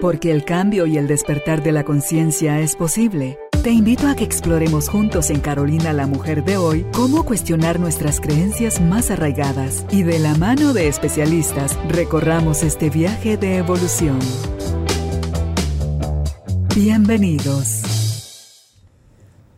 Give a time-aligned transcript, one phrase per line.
[0.00, 3.38] Porque el cambio y el despertar de la conciencia es posible.
[3.62, 8.20] Te invito a que exploremos juntos en Carolina la Mujer de hoy cómo cuestionar nuestras
[8.20, 14.18] creencias más arraigadas y de la mano de especialistas recorramos este viaje de evolución.
[16.76, 17.94] Bienvenidos.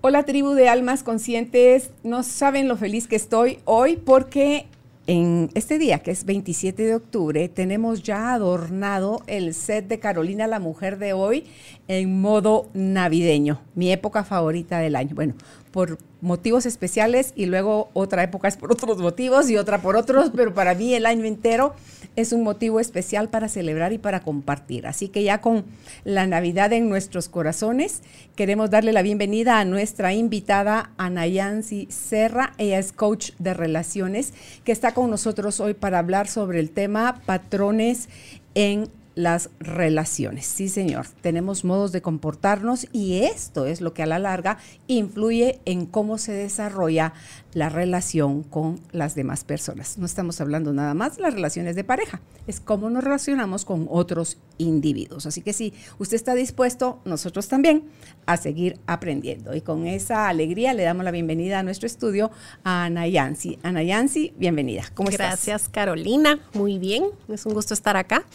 [0.02, 4.66] Hola tribu de almas conscientes, no saben lo feliz que estoy hoy porque
[5.06, 10.46] en este día, que es 27 de octubre, tenemos ya adornado el set de Carolina
[10.46, 11.44] la Mujer de hoy
[11.88, 15.14] en modo navideño, mi época favorita del año.
[15.14, 15.34] Bueno,
[15.76, 20.32] por motivos especiales y luego otra época es por otros motivos y otra por otros,
[20.34, 21.74] pero para mí el año entero
[22.16, 24.86] es un motivo especial para celebrar y para compartir.
[24.86, 25.66] Así que ya con
[26.02, 28.00] la Navidad en nuestros corazones,
[28.36, 32.54] queremos darle la bienvenida a nuestra invitada Anayansi Serra.
[32.56, 34.32] Ella es coach de relaciones
[34.64, 38.08] que está con nosotros hoy para hablar sobre el tema patrones
[38.54, 40.46] en las relaciones.
[40.46, 45.58] Sí, señor, tenemos modos de comportarnos y esto es lo que a la larga influye
[45.64, 47.14] en cómo se desarrolla
[47.54, 49.96] la relación con las demás personas.
[49.96, 53.86] No estamos hablando nada más de las relaciones de pareja, es cómo nos relacionamos con
[53.90, 55.24] otros individuos.
[55.24, 57.84] Así que si usted está dispuesto, nosotros también,
[58.26, 59.54] a seguir aprendiendo.
[59.54, 62.30] Y con esa alegría le damos la bienvenida a nuestro estudio
[62.64, 63.58] a Ana Yancy.
[63.62, 64.84] Ana Yancy, bienvenida.
[64.92, 65.28] ¿Cómo estás?
[65.28, 66.38] Gracias, Carolina.
[66.52, 68.26] Muy bien, es un gusto estar acá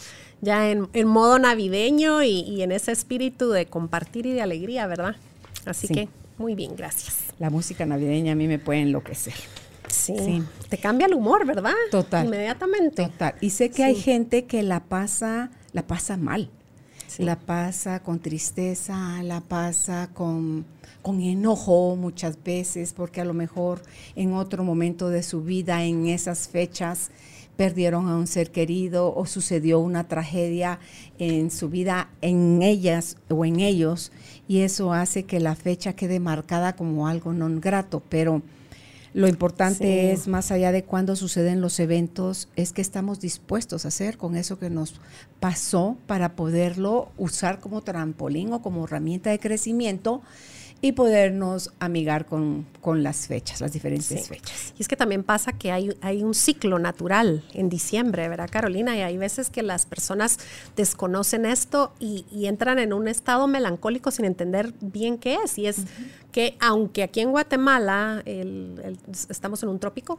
[0.42, 5.16] ya en, modo navideño y, en ese espíritu de compartir y de alegría, ¿verdad?
[5.64, 7.32] Así que muy bien, gracias.
[7.38, 9.34] La música navideña a mí me puede enloquecer.
[9.88, 11.74] Sí, te cambia el humor, ¿verdad?
[11.90, 12.26] Total.
[12.26, 13.04] Inmediatamente.
[13.04, 13.34] Total.
[13.40, 16.50] Y sé que hay gente que la pasa, la pasa mal.
[17.18, 20.64] La pasa con tristeza, la pasa con,
[21.02, 23.82] con enojo muchas veces, porque a lo mejor
[24.16, 27.10] en otro momento de su vida, en esas fechas,
[27.56, 30.78] perdieron a un ser querido o sucedió una tragedia
[31.18, 34.12] en su vida en ellas o en ellos
[34.48, 38.42] y eso hace que la fecha quede marcada como algo no grato, pero
[39.14, 43.88] lo importante es, más allá de cuando suceden los eventos, es que estamos dispuestos a
[43.88, 45.00] hacer con eso que nos
[45.38, 50.22] pasó para poderlo usar como trampolín o como herramienta de crecimiento
[50.84, 52.66] y podernos amigar con,
[52.96, 54.74] las fechas, las diferentes fechas.
[54.76, 58.96] Y es que también pasa que hay, hay un ciclo natural en diciembre, ¿verdad, Carolina?
[58.96, 60.40] Y hay veces que las personas
[60.74, 65.56] desconocen esto y, entran en un estado melancólico sin entender bien qué es.
[65.56, 65.84] Y es
[66.32, 68.24] que aunque aquí en Guatemala
[69.30, 70.18] estamos en un trópico,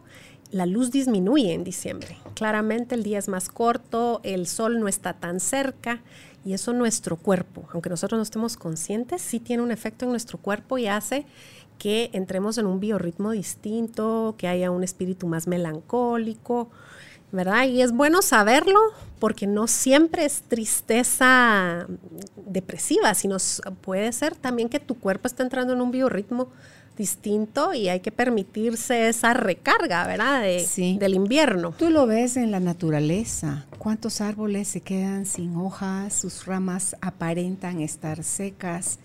[0.52, 2.18] la luz disminuye en diciembre.
[2.36, 6.02] Claramente el día es más corto, el sol no está tan cerca
[6.46, 10.38] y eso nuestro cuerpo, aunque nosotros no estemos conscientes, sí tiene un efecto en nuestro
[10.38, 11.26] cuerpo y hace
[11.78, 16.70] que entremos en un biorritmo distinto, que haya un espíritu más melancólico,
[17.32, 17.66] ¿verdad?
[17.66, 18.80] Y es bueno saberlo
[19.20, 21.88] porque no siempre es tristeza
[22.46, 23.38] depresiva, sino
[23.82, 26.50] puede ser también que tu cuerpo está entrando en un biorritmo
[26.98, 30.42] distinto y hay que permitirse esa recarga, ¿verdad?
[30.42, 31.74] De, Del invierno.
[31.78, 33.66] Tú lo ves en la naturaleza.
[33.78, 36.14] ¿Cuántos árboles se quedan sin hojas?
[36.14, 39.00] Sus ramas aparentan estar secas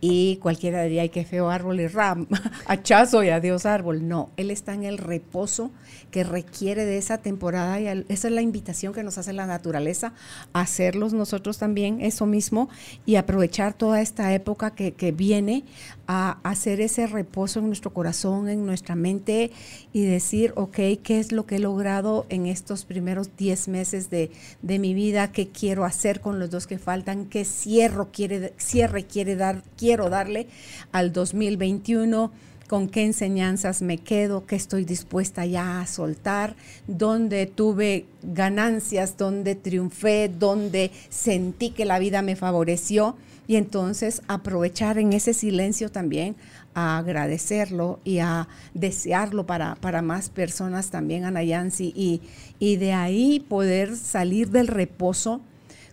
[0.00, 2.26] y cualquiera diría, ay, qué feo árbol y ram,
[2.66, 4.08] hachazo y adiós árbol.
[4.08, 5.70] No, él está en el reposo
[6.10, 10.14] que requiere de esa temporada y esa es la invitación que nos hace la naturaleza,
[10.54, 12.70] a hacerlos nosotros también eso mismo
[13.04, 15.64] y aprovechar toda esta época que, que viene
[16.12, 19.52] a hacer ese reposo en nuestro corazón, en nuestra mente
[19.92, 24.32] y decir, ok, ¿qué es lo que he logrado en estos primeros 10 meses de,
[24.60, 25.30] de mi vida?
[25.30, 27.26] ¿Qué quiero hacer con los dos que faltan?
[27.26, 29.62] ¿Qué cierre quiere, cierre quiere dar?
[29.76, 30.48] quiero darle
[30.90, 32.32] al 2021,
[32.66, 36.56] con qué enseñanzas me quedo, qué estoy dispuesta ya a soltar,
[36.88, 43.16] dónde tuve ganancias, dónde triunfé, dónde sentí que la vida me favoreció
[43.50, 46.36] y entonces aprovechar en ese silencio también
[46.72, 52.22] a agradecerlo y a desearlo para, para más personas también, Anayansi, y,
[52.60, 55.40] y de ahí poder salir del reposo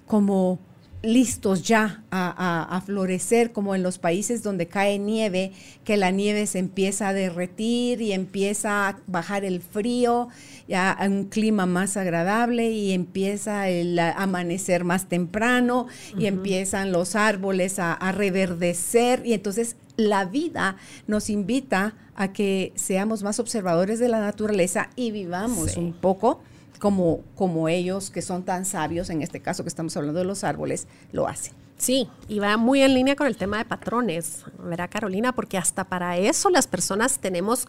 [0.05, 0.59] como
[1.01, 5.51] listos ya a, florecer, como en los países donde cae nieve,
[5.83, 10.27] que la nieve se empieza a derretir y empieza a bajar el frío,
[10.67, 15.87] ya a un clima más agradable y empieza el amanecer más temprano
[16.17, 20.77] y empiezan los árboles a, reverdecer y entonces la vida
[21.07, 26.41] nos invita a que seamos más observadores de la naturaleza y vivamos un poco
[26.79, 30.43] como, como ellos que son tan sabios, en este caso que estamos hablando de los
[30.43, 31.53] árboles, lo hacen.
[31.77, 35.33] Sí, y va muy en línea con el tema de patrones, ¿verdad, Carolina?
[35.33, 37.67] Porque hasta para eso las personas tenemos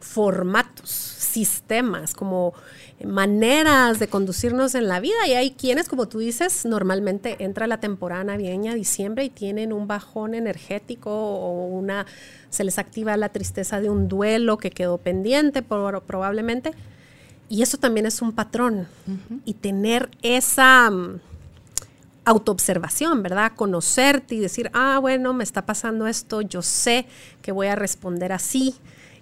[0.00, 2.54] formatos, sistemas, como
[3.04, 5.26] maneras de conducirnos en la vida.
[5.26, 9.86] Y hay quienes, como tú dices, normalmente entra la temporada navideña, diciembre, y tienen un
[9.86, 12.06] bajón energético o una,
[12.48, 16.72] se les activa la tristeza de un duelo que quedó pendiente probablemente.
[17.48, 18.86] Y eso también es un patrón.
[19.44, 21.20] Y tener esa mm,
[22.24, 23.52] autoobservación, ¿verdad?
[23.56, 27.06] Conocerte y decir, ah, bueno, me está pasando esto, yo sé
[27.42, 28.76] que voy a responder así,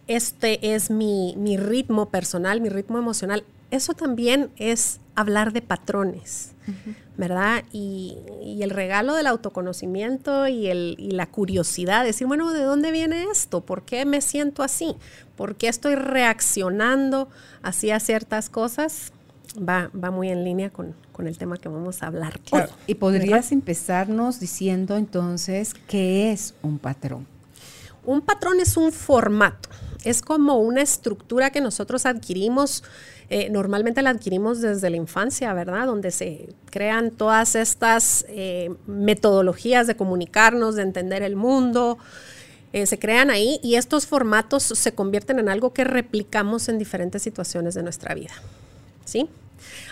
[0.08, 3.44] este es mi, ritmo personal, mi ritmo emocional.
[3.70, 6.52] Eso también es hablar de patrones,
[7.16, 7.64] ¿verdad?
[7.72, 8.16] Y,
[8.60, 13.60] el regalo del autoconocimiento y, el, y la curiosidad, decir, bueno, ¿de dónde viene esto?
[13.60, 14.96] ¿Por qué me siento así?
[15.36, 17.28] ¿Por qué estoy reaccionando
[17.62, 19.12] así a ciertas cosas?
[19.56, 22.40] Va, va muy en línea con, con el tema que vamos a hablar.
[22.86, 27.37] y podrías empezarnos diciendo entonces qué es un patrón.
[28.08, 29.68] Un patrón es un formato,
[30.02, 32.82] es como una estructura que nosotros adquirimos,
[33.28, 35.84] eh, normalmente la adquirimos desde la infancia, ¿verdad?
[35.84, 41.98] Donde se crean todas estas eh, metodologías de comunicarnos, de entender el mundo,
[42.72, 47.20] eh, se crean ahí y estos formatos se convierten en algo que replicamos en diferentes
[47.20, 48.32] situaciones de nuestra vida,
[49.04, 49.28] ¿sí?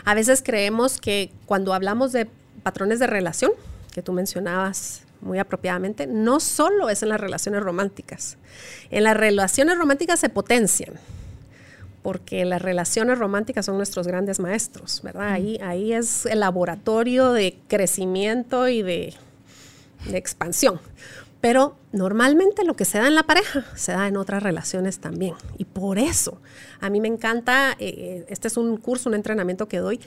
[0.06, 2.30] A veces creemos que cuando hablamos de
[2.62, 3.52] patrones de relación,
[3.92, 8.38] que tú mencionabas muy apropiadamente, no solo es en las relaciones románticas.
[8.90, 10.94] En las relaciones románticas se potencian,
[12.02, 15.32] porque las relaciones románticas son nuestros grandes maestros, ¿verdad?
[15.32, 19.14] Ahí, ahí es el laboratorio de crecimiento y de,
[20.08, 20.80] de expansión.
[21.40, 25.34] Pero normalmente lo que se da en la pareja se da en otras relaciones también.
[25.58, 26.40] Y por eso
[26.80, 30.00] a mí me encanta, eh, este es un curso, un entrenamiento que doy,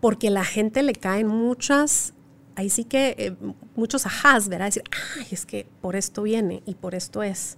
[0.00, 2.12] porque la gente le caen muchas,
[2.56, 3.34] ahí sí que eh,
[3.74, 4.66] muchos ajás, ¿verdad?
[4.66, 4.84] Decir,
[5.18, 7.56] ay, es que por esto viene y por esto es.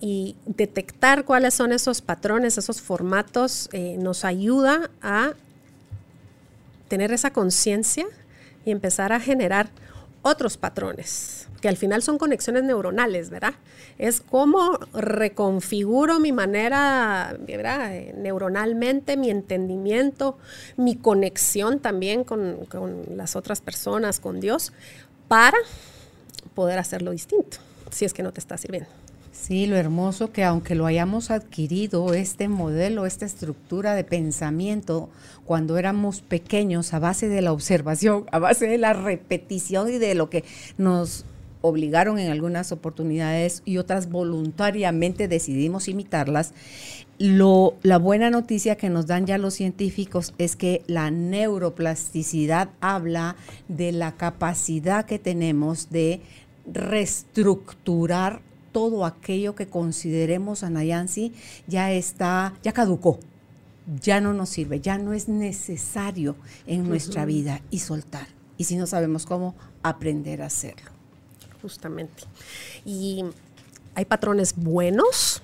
[0.00, 5.34] Y detectar cuáles son esos patrones, esos formatos, nos ayuda a
[6.88, 8.06] tener esa conciencia
[8.64, 9.70] y empezar a generar
[10.22, 13.54] otros patrones que al final son conexiones neuronales, ¿verdad?
[13.96, 17.94] Es cómo reconfiguro mi manera, ¿verdad?
[17.94, 20.36] Eh, neuronalmente, mi entendimiento,
[20.76, 24.72] mi conexión también con, con las otras personas, con Dios,
[25.28, 25.56] para
[26.54, 27.58] poder hacerlo distinto,
[27.90, 28.90] si es que no te está sirviendo.
[29.30, 35.10] Sí, lo hermoso que aunque lo hayamos adquirido, este modelo, esta estructura de pensamiento,
[35.44, 40.14] cuando éramos pequeños, a base de la observación, a base de la repetición y de
[40.14, 40.44] lo que
[40.76, 41.24] nos
[41.62, 46.52] obligaron en algunas oportunidades y otras voluntariamente decidimos imitarlas.
[47.18, 53.36] Lo, la buena noticia que nos dan ya los científicos es que la neuroplasticidad habla
[53.68, 56.20] de la capacidad que tenemos de
[56.70, 58.42] reestructurar
[58.72, 61.32] todo aquello que consideremos Anayansi
[61.66, 63.20] ya está, ya caducó,
[64.00, 66.36] ya no nos sirve, ya no es necesario
[66.66, 68.26] en nuestra vida y soltar.
[68.56, 70.91] Y si no sabemos cómo, aprender a hacerlo
[71.62, 72.24] justamente.
[72.84, 73.24] Y
[73.94, 75.42] hay patrones buenos,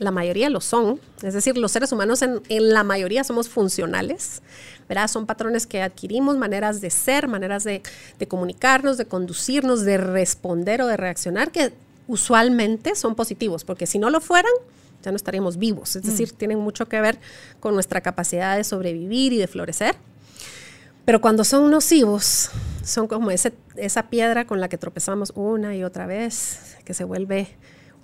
[0.00, 4.42] la mayoría lo son, es decir, los seres humanos en, la mayoría somos funcionales,
[4.88, 5.08] ¿verdad?
[5.08, 7.82] Son patrones que adquirimos, maneras de ser, maneras de,
[8.28, 11.72] comunicarnos, de conducirnos, de responder o de reaccionar, que
[12.08, 14.52] usualmente son positivos, porque si no lo fueran,
[15.02, 16.08] ya no estaríamos vivos, es mm.
[16.08, 17.18] decir, tienen mucho que ver
[17.60, 19.94] con nuestra capacidad de sobrevivir y de florecer.
[21.04, 22.50] Pero cuando son nocivos,
[22.82, 27.04] son como ese, esa piedra con la que tropezamos una y otra vez, que se
[27.04, 27.48] vuelve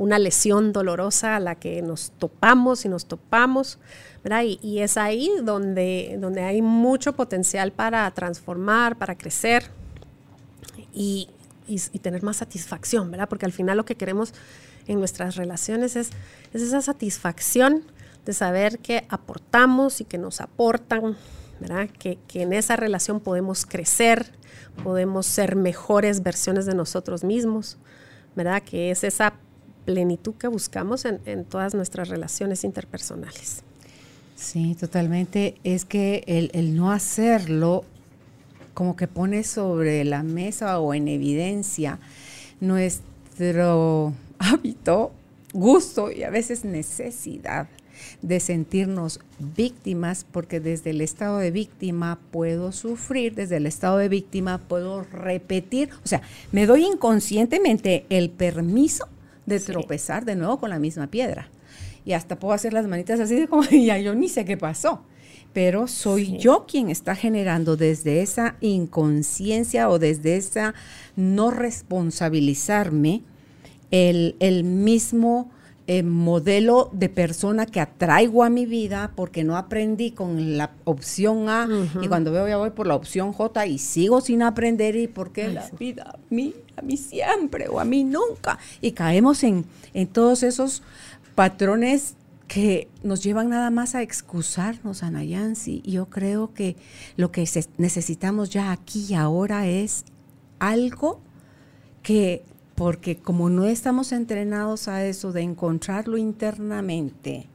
[0.01, 3.79] una lesión dolorosa a la que nos topamos y nos topamos,
[4.25, 4.45] ¿verdad?
[4.45, 9.71] Y, es ahí donde, donde hay mucho potencial para transformar, para crecer
[10.95, 11.29] y,
[11.67, 13.29] y, tener más satisfacción, ¿verdad?
[13.29, 14.33] Porque al final lo que queremos
[14.87, 16.11] en nuestras relaciones es,
[16.55, 17.83] es esa satisfacción
[18.25, 21.17] de saber que aportamos y que nos aportan,
[21.99, 24.33] que, en esa relación podemos crecer,
[24.83, 27.77] podemos ser mejores versiones de nosotros mismos,
[28.35, 28.63] ¿verdad?
[28.63, 29.35] Que es esa
[29.85, 33.63] plenitud que buscamos en, todas nuestras relaciones interpersonales.
[34.37, 35.57] Sí, totalmente.
[35.65, 37.85] Es que el, el, no hacerlo
[38.73, 41.99] como que pone sobre la mesa o en evidencia
[42.61, 45.13] nuestro hábito,
[45.53, 47.69] gusto y a veces necesidad
[48.23, 49.21] de sentirnos
[49.57, 55.03] víctimas, porque desde el estado de víctima puedo sufrir, desde el estado de víctima puedo
[55.03, 59.09] repetir, o sea, me doy inconscientemente el permiso
[59.47, 61.49] de tropezar de nuevo con la misma piedra.
[62.05, 65.03] Y hasta puedo hacer las manitas así de como, ya yo ni sé qué pasó.
[65.53, 70.75] pero soy yo quien está generando desde esa inconsciencia o desde esa
[71.17, 73.23] no responsabilizarme
[73.91, 75.51] el, el mismo
[75.93, 81.49] eh, modelo de persona que atraigo a mi vida porque no aprendí con la opción
[81.49, 81.69] A
[82.01, 85.49] y cuando veo ya voy por la opción J y sigo sin aprender y porque
[85.49, 88.61] la vida a mí, a mí siempre o a mí nunca.
[88.81, 90.85] Y caemos en, en todos esos
[91.35, 92.15] patrones
[92.47, 95.83] que nos llevan nada más a excusarnos, a Nayansi.
[95.85, 96.77] Yo creo que
[97.17, 100.05] lo que necesitamos ya aquí y ahora es
[100.61, 101.19] algo
[102.05, 102.45] que
[102.81, 107.47] porque como no estamos entrenados a eso de encontrarlo internamente,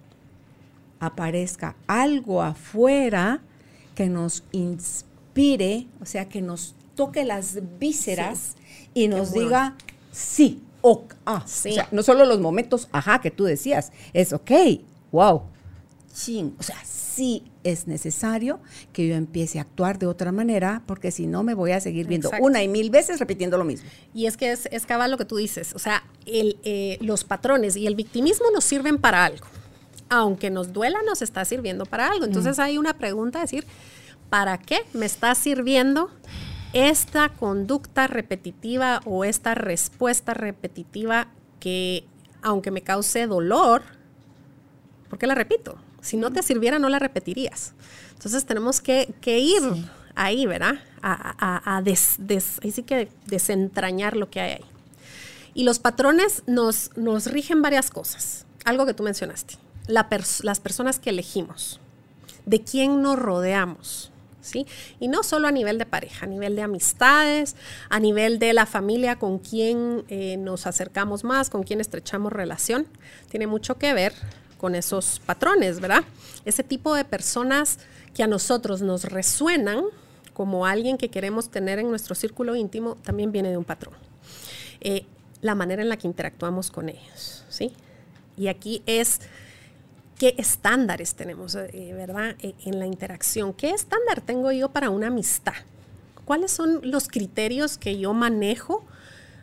[1.00, 3.42] aparezca algo afuera
[3.96, 8.56] que nos inspire, o sea, que nos toque las vísceras
[8.94, 9.76] y nos diga
[10.12, 11.72] sí, o ah, sí.
[11.72, 14.52] O sea, no solo los momentos, ajá, que tú decías, es ok,
[15.12, 15.42] wow,
[16.14, 18.60] ching, o sea, sí es necesario
[18.94, 22.08] que yo empiece a actuar de otra manera, porque si no me voy a seguir
[22.08, 23.90] viendo una y mil veces repitiendo lo mismo.
[24.14, 27.24] Y es que es, es cabal lo que tú dices, o sea, el, eh, los
[27.24, 29.46] patrones y el victimismo nos sirven para algo.
[30.10, 32.26] Aunque nos duela, nos está sirviendo para algo.
[32.26, 32.62] Entonces mm.
[32.62, 33.66] hay una pregunta, decir,
[34.30, 36.12] ¿para qué me está sirviendo
[36.74, 41.30] esta conducta repetitiva o esta respuesta repetitiva
[41.60, 42.06] que,
[42.44, 43.82] aunque me cause dolor,
[45.10, 45.80] ¿por qué la repito?
[46.06, 47.74] Si no te sirviera, no la repetirías.
[48.14, 49.62] Entonces tenemos que, ir
[50.14, 50.76] ahí, ¿verdad?
[51.02, 54.66] A, sí que desentrañar lo que hay ahí.
[55.56, 58.46] Y los patrones nos, nos rigen varias cosas.
[58.66, 59.56] Algo que tú mencionaste.
[59.88, 61.80] las personas que elegimos.
[62.46, 64.12] De quién nos rodeamos.
[64.42, 64.68] ¿Sí?
[65.00, 67.56] Y no solo a nivel de pareja, a nivel de amistades,
[67.90, 72.86] a nivel de la familia con quien eh, nos acercamos más, con quien estrechamos relación,
[73.32, 74.14] tiene mucho que ver
[74.58, 76.04] con esos patrones, ¿verdad?
[76.46, 77.80] Ese tipo de personas
[78.14, 79.84] que a nosotros nos resuenan
[80.34, 83.96] como alguien que queremos tener en nuestro círculo íntimo también viene de un patrón.
[84.82, 85.06] Eh,
[85.42, 87.72] la manera en la que interactuamos con ellos, ¿sí?
[88.38, 89.22] Y aquí es
[90.18, 92.36] qué estándares tenemos, eh, ¿verdad?
[92.40, 93.54] E, en la interacción.
[93.54, 95.54] ¿Qué estándar tengo yo para una amistad?
[96.26, 98.84] ¿Cuáles son los criterios que yo manejo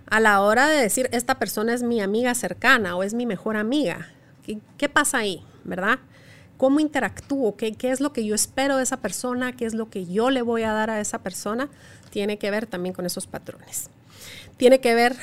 [0.06, 3.56] a la hora de decir, esta persona es mi amiga cercana o es mi mejor
[3.56, 4.08] amiga?
[4.42, 5.44] ¿Qué, pasa ahí?
[5.64, 5.98] ¿Verdad?
[6.56, 7.56] ¿Cómo interactúo?
[7.56, 9.52] ¿Qué, ¿Qué es lo que yo espero de esa persona?
[9.52, 11.68] ¿Qué es lo que yo le voy a dar a esa persona?
[12.10, 13.88] Tiene que ver también con esos patrones.
[14.56, 15.16] Tiene que ver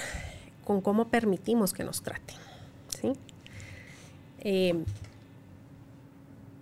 [0.64, 2.38] con cómo permitimos que nos traten.
[2.90, 3.14] ¿sí?
[4.40, 4.84] Eh,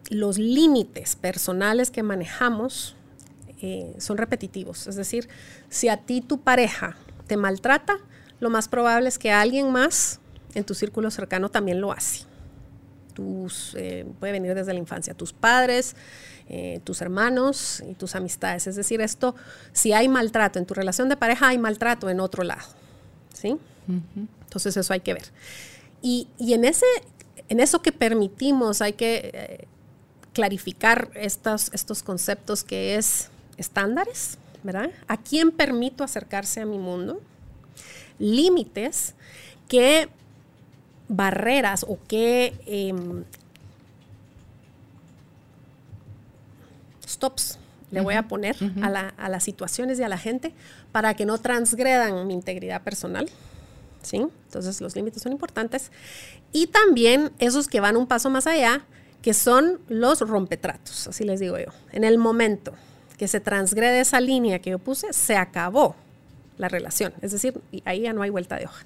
[0.10, 2.96] los límites personales que manejamos
[3.62, 4.88] eh, son repetitivos.
[4.88, 5.28] Es decir,
[5.70, 6.98] si a ti tu pareja
[7.28, 7.98] te maltrata,
[8.40, 10.20] lo más probable es que alguien más
[10.56, 12.26] en tu círculo cercano también lo hace
[13.18, 15.96] tus, eh, puede venir desde la infancia, tus padres,
[16.50, 18.68] eh, tus hermanos y tus amistades.
[18.68, 19.34] Es decir, esto,
[19.74, 22.62] si hay maltrato en tu relación de pareja, hay maltrato en otro lado.
[23.34, 23.58] ¿Sí?
[24.44, 25.24] Entonces eso hay que ver.
[26.04, 26.86] Y, en, ese,
[27.50, 29.68] en eso que permitimos hay que eh,
[30.34, 34.92] clarificar estos, estos conceptos que es estándares, ¿verdad?
[35.08, 37.20] ¿A quién permito acercarse a mi mundo?
[38.20, 39.16] Límites
[39.68, 40.08] que
[41.08, 43.24] barreras o qué em,
[47.08, 47.60] stops
[47.92, 50.54] le voy a poner a, las situaciones y a la gente
[50.92, 53.30] para que no transgredan mi integridad personal.
[54.02, 54.18] ¿sí?
[54.18, 55.92] Entonces los límites son importantes.
[56.52, 58.84] Y también esos que van un paso más allá,
[59.22, 61.72] que son los rompetratos, así les digo yo.
[61.92, 62.74] En el momento
[63.18, 65.96] que se transgrede esa línea que yo puse, se acabó
[66.58, 67.14] la relación.
[67.22, 68.86] Es decir, ahí ya no hay vuelta de hoja.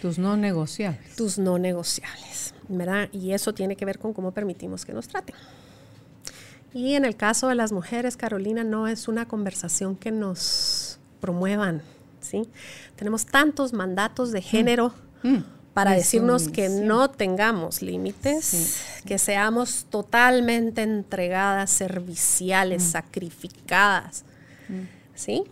[0.00, 1.16] Tus no negociables.
[1.16, 3.08] Tus no negociables, ¿verdad?
[3.12, 5.34] Y eso tiene que ver con cómo permitimos que nos traten.
[6.72, 11.82] Y en el caso de las mujeres, Carolina, no es una conversación que nos promuevan,
[12.20, 12.48] ¿sí?
[12.96, 15.28] Tenemos tantos mandatos de género mm.
[15.28, 15.44] Mm.
[15.72, 22.86] para decirnos que no tengamos límites, que seamos totalmente entregadas, serviciales, mm.
[22.86, 24.24] sacrificadas.
[25.14, 25.42] ¿Sí?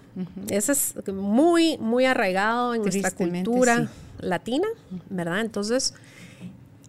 [0.49, 3.88] Eso es muy, muy arraigado en nuestra cultura
[4.20, 4.68] latina,
[5.11, 5.40] ¿verdad?
[5.40, 5.94] Entonces,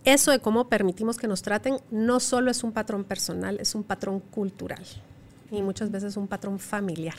[0.06, 3.84] eso de cómo permitimos que nos traten no solo es un patrón personal, es un
[3.84, 4.84] patrón cultural
[5.52, 7.18] y muchas veces un patrón familiar,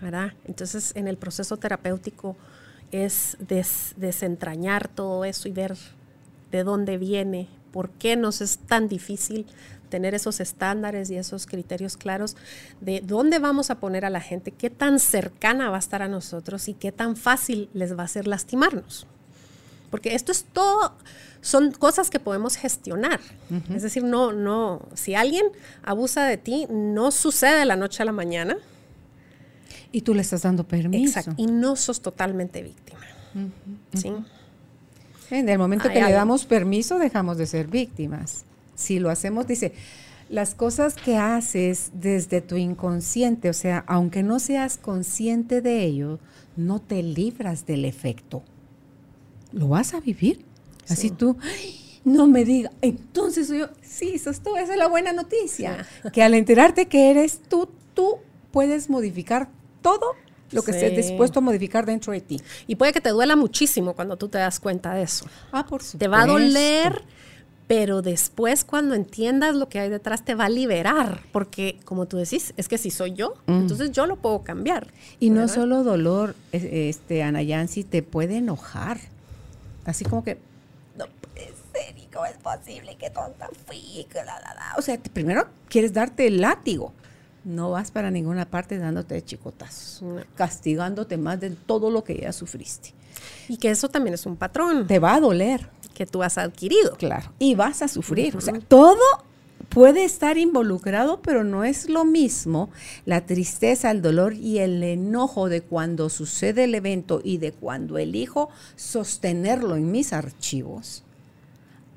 [0.00, 0.32] ¿verdad?
[0.44, 2.36] Entonces, en el proceso terapéutico
[2.92, 3.36] es
[3.96, 5.76] desentrañar todo eso y ver
[6.52, 9.46] de dónde viene, por qué nos es tan difícil
[9.94, 12.36] tener esos estándares y esos criterios claros
[12.80, 16.08] de dónde vamos a poner a la gente, qué tan cercana va a estar a
[16.08, 19.06] nosotros y qué tan fácil les va a hacer lastimarnos.
[19.92, 20.94] porque esto es todo,
[21.42, 23.20] son cosas que podemos gestionar.
[23.72, 25.46] Es decir, no, no, si alguien
[25.84, 28.56] abusa de ti, no sucede de la noche a la mañana.
[29.92, 31.20] Y tú le estás dando permiso.
[31.20, 32.98] Exacto, y no sos totalmente víctima.
[33.92, 34.12] ¿sí?
[35.30, 38.44] En el momento que le damos permiso, dejamos de ser víctimas.
[38.74, 39.72] Si lo hacemos, dice,
[40.28, 46.18] las cosas que haces desde tu inconsciente, o sea, aunque no seas consciente de ello,
[46.56, 48.42] no te libras del efecto.
[49.52, 50.44] Lo vas a vivir.
[50.88, 51.36] Así tú,
[52.04, 55.86] no me diga, entonces yo, sí, sos tú, esa es la buena noticia.
[56.12, 58.18] Que al enterarte que eres tú, tú
[58.50, 59.48] puedes modificar
[59.80, 60.14] todo
[60.50, 62.40] lo que estés dispuesto a modificar dentro de ti.
[62.66, 65.26] Y puede que te duela muchísimo cuando tú te das cuenta de eso.
[65.50, 65.98] Ah, por supuesto.
[65.98, 67.02] Te va a doler,
[67.66, 72.16] pero después cuando entiendas lo que hay detrás te va a liberar, porque como tú
[72.16, 73.52] decís, es que si soy yo, mm.
[73.52, 74.88] entonces yo lo puedo cambiar.
[75.20, 78.98] Y no solo dolor, este Ana Yancy, te puede enojar.
[79.84, 80.38] Así como que
[80.96, 82.96] no puede ser, ¿y cómo es posible?
[82.96, 84.06] que tonta fui?
[84.76, 86.92] O sea, primero quieres darte el látigo
[87.44, 90.02] no vas para ninguna parte dándote chicotazos,
[90.34, 92.94] castigándote más de todo lo que ya sufriste.
[93.48, 94.86] Y que eso también es un patrón.
[94.86, 95.68] Te va a doler.
[95.94, 96.96] Que tú has adquirido.
[96.96, 97.32] Claro.
[97.38, 98.36] Y vas a sufrir.
[98.36, 99.00] O sea, todo
[99.68, 102.70] puede estar involucrado, pero no es lo mismo
[103.06, 107.98] la tristeza, el dolor y el enojo de cuando sucede el evento y de cuando
[107.98, 111.04] elijo sostenerlo en mis archivos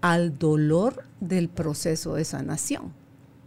[0.01, 2.93] al dolor del proceso de sanación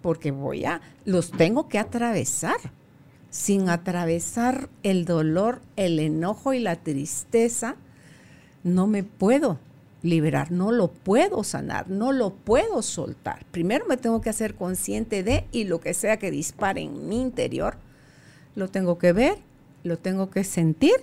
[0.00, 2.56] porque voy a, los tengo que atravesar.
[3.30, 7.76] Sin atravesar el dolor, el enojo y la tristeza,
[8.64, 9.60] no me puedo
[10.02, 13.44] liberar, no lo puedo sanar, no lo puedo soltar.
[13.50, 17.20] Primero me tengo que hacer consciente de y lo que sea que dispare en mi
[17.20, 17.76] interior,
[18.54, 19.38] lo tengo que ver,
[19.84, 20.94] lo tengo que sentir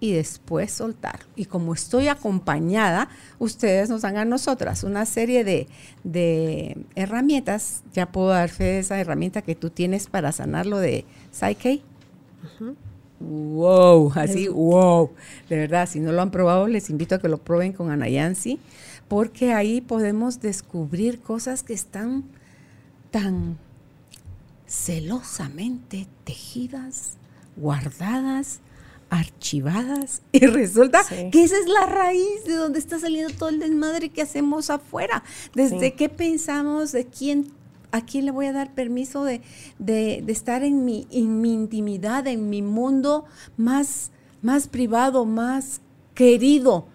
[0.00, 1.20] y después soltar.
[1.36, 7.82] Y como estoy acompañada, ustedes nos dan a nosotras una serie de, herramientas.
[7.92, 11.82] Ya puedo dar fe de esa herramienta que tú tienes para sanar lo de Psyche.
[13.20, 15.10] Wow, así, wow.
[15.48, 18.58] De verdad, si no lo han probado, les invito a que lo prueben con Anayansi,
[19.08, 22.24] porque ahí podemos descubrir cosas que están
[23.10, 23.58] tan
[24.66, 27.18] celosamente tejidas,
[27.56, 28.60] guardadas,
[29.10, 34.08] archivadas y resulta que esa es la raíz de donde está saliendo todo el desmadre
[34.08, 35.22] que hacemos afuera.
[35.54, 37.48] Desde qué pensamos, de quién,
[37.92, 39.42] a quién le voy a dar permiso de,
[40.26, 43.24] estar en mi, en mi intimidad, en mi mundo
[43.56, 44.10] más,
[44.42, 45.80] más privado, más
[46.14, 46.86] querido.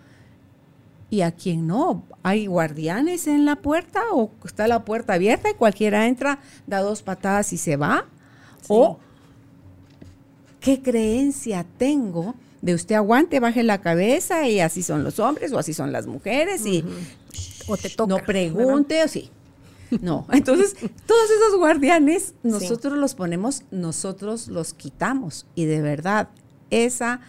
[1.10, 5.54] Y a quién no, hay guardianes en la puerta o está la puerta abierta y
[5.54, 8.06] cualquiera entra, da dos patadas y se va.
[8.68, 9.00] O
[10.60, 15.60] ¿Qué creencia tengo de usted aguante, baje la cabeza y así son los hombres o
[15.60, 16.84] así son las mujeres y
[17.68, 19.30] o te toca, no pregunte o sí.
[20.02, 26.30] No, entonces todos esos guardianes nosotros los ponemos, nosotros los quitamos y de verdad
[26.70, 27.22] esa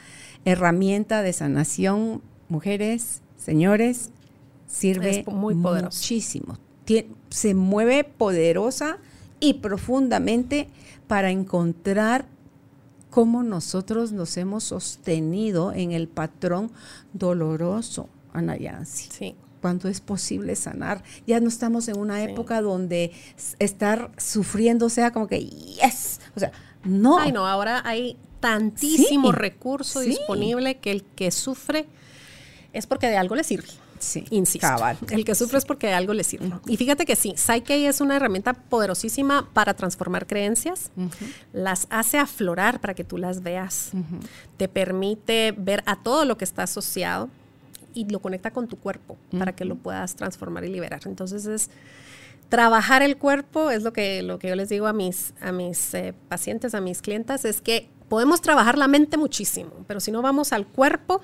[0.45, 4.11] herramienta de sanación, mujeres, señores,
[4.67, 6.59] sirve muy muchísimo.
[7.31, 8.99] se mueve poderosa
[9.41, 10.69] y profundamente
[11.09, 12.27] para encontrar
[13.11, 16.71] cómo nosotros nos hemos sostenido en el patrón
[17.13, 19.09] doloroso, Ana Yancy.
[19.11, 19.37] Sí.
[19.67, 21.03] Cuando es posible sanar.
[21.27, 23.11] Ya no estamos en una época donde
[23.59, 26.21] estar sufriendo sea como que, yes.
[26.37, 26.53] O sea,
[26.85, 27.19] no.
[27.19, 31.87] Ay, no, ahora hay tantísimo recurso disponible que el que sufre
[32.73, 33.67] es porque de algo le sirve.
[33.99, 34.69] Sí, insisto.
[35.11, 36.53] El que sufre es porque algo le sirve.
[36.69, 40.93] Y fíjate que sí, Psyche es una herramienta poderosísima para transformar creencias.
[41.53, 43.91] Las hace aflorar para que tú las veas.
[44.59, 47.31] Te permite ver a todo lo que está asociado
[47.97, 51.01] y lo conecta con tu cuerpo para que lo puedas transformar y liberar.
[51.07, 51.71] Entonces es
[52.51, 55.95] trabajar el cuerpo, es lo que, lo que yo les digo a mis, a mis
[55.95, 60.23] eh, pacientes, a mis clientas, es que podemos trabajar la mente muchísimo, pero si no
[60.23, 61.23] vamos al cuerpo,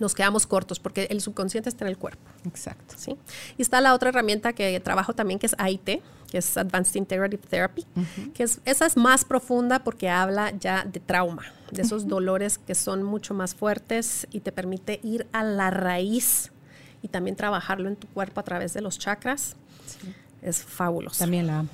[0.00, 2.22] nos quedamos cortos porque el subconsciente está en el cuerpo.
[2.44, 2.94] Exacto.
[2.96, 3.16] ¿sí?
[3.56, 7.42] Y está la otra herramienta que trabajo también, que es AIT, que es Advanced Integrative
[7.48, 7.86] Therapy,
[8.34, 12.74] que es, esa es más profunda porque habla ya de trauma, de esos dolores que
[12.74, 16.50] son mucho más fuertes y te permite ir a la raíz
[17.02, 19.56] y también trabajarlo en tu cuerpo a través de los chakras.
[20.42, 21.18] Es fabuloso.
[21.18, 21.64] También la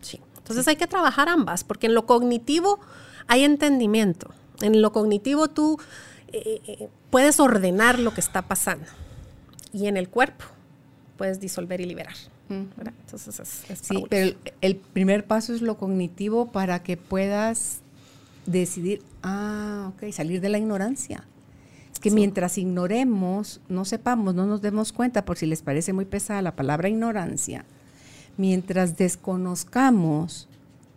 [0.00, 0.20] Sí.
[0.38, 2.80] Entonces hay que trabajar ambas, porque en lo cognitivo
[3.26, 4.32] hay entendimiento.
[4.60, 5.78] En lo cognitivo tú
[6.32, 8.86] eh, eh, puedes ordenar lo que está pasando.
[9.72, 10.44] Y en el cuerpo
[11.16, 12.14] puedes disolver y liberar.
[12.48, 17.80] Entonces es, sí, pero el, primer paso es lo cognitivo para que puedas
[18.46, 21.24] decidir, ah, ok, salir de la ignorancia.
[22.00, 26.40] que mientras ignoremos, no sepamos, no nos demos cuenta, por si les parece muy pesada
[26.40, 27.64] la palabra ignorancia,
[28.36, 30.48] mientras desconozcamos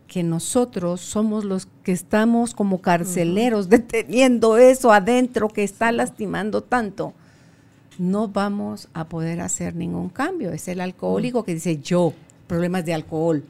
[0.10, 7.14] que nosotros somos los que estamos como carceleros deteniendo eso adentro que está lastimando tanto,
[7.98, 10.52] no vamos a poder hacer ningún cambio.
[10.52, 12.14] Es el alcohólico que dice yo,
[12.48, 13.46] problemas de alcohol.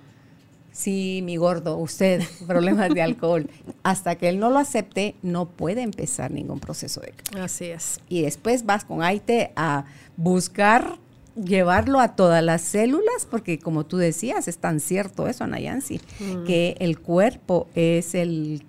[0.72, 3.50] Sí, mi gordo, usted, problemas de alcohol.
[3.82, 7.44] Hasta que él no lo acepte, no puede empezar ningún proceso de cambio.
[7.44, 8.00] Así es.
[8.10, 9.86] Y después vas con Aite a
[10.18, 10.98] buscar
[11.36, 16.44] llevarlo a todas las células, porque como tú decías, es tan cierto eso, Anayansi, mm.
[16.44, 18.64] que el cuerpo es el,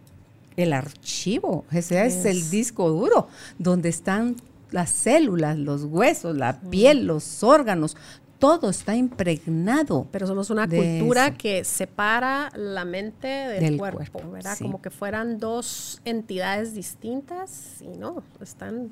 [0.57, 4.37] el archivo, ese es el disco duro, donde están
[4.71, 6.71] las células, los huesos, la mm.
[6.71, 7.97] piel, los órganos,
[8.41, 10.09] todo está impregnado.
[10.11, 14.59] Pero somos una cultura que separa la mente del, cuerpo, ¿verdad?
[14.59, 18.91] Como que fueran dos entidades distintas y no, están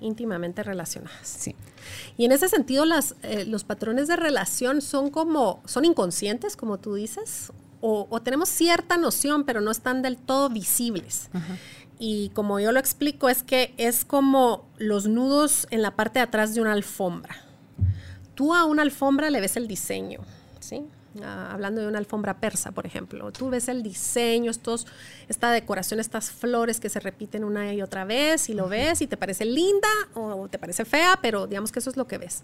[0.00, 1.26] íntimamente relacionadas.
[1.26, 1.54] Sí.
[2.16, 6.78] Y en ese sentido, las, eh, los patrones de relación son como, son inconscientes, como
[6.78, 11.28] tú dices, o, tenemos cierta noción, pero no están del todo visibles.
[12.00, 16.24] Y como yo lo explico, es que es como los nudos en la parte de
[16.24, 17.46] atrás de una alfombra
[18.36, 20.20] tú a una alfombra le ves el diseño,
[20.60, 20.84] ¿sí?
[21.22, 24.86] Ah, hablando de una alfombra persa, por ejemplo, tú ves el diseño, estos,
[25.28, 29.06] esta decoración, estas flores que se repiten una y otra vez y lo ves y
[29.06, 32.42] te parece linda o te parece fea, pero digamos que eso es lo que ves.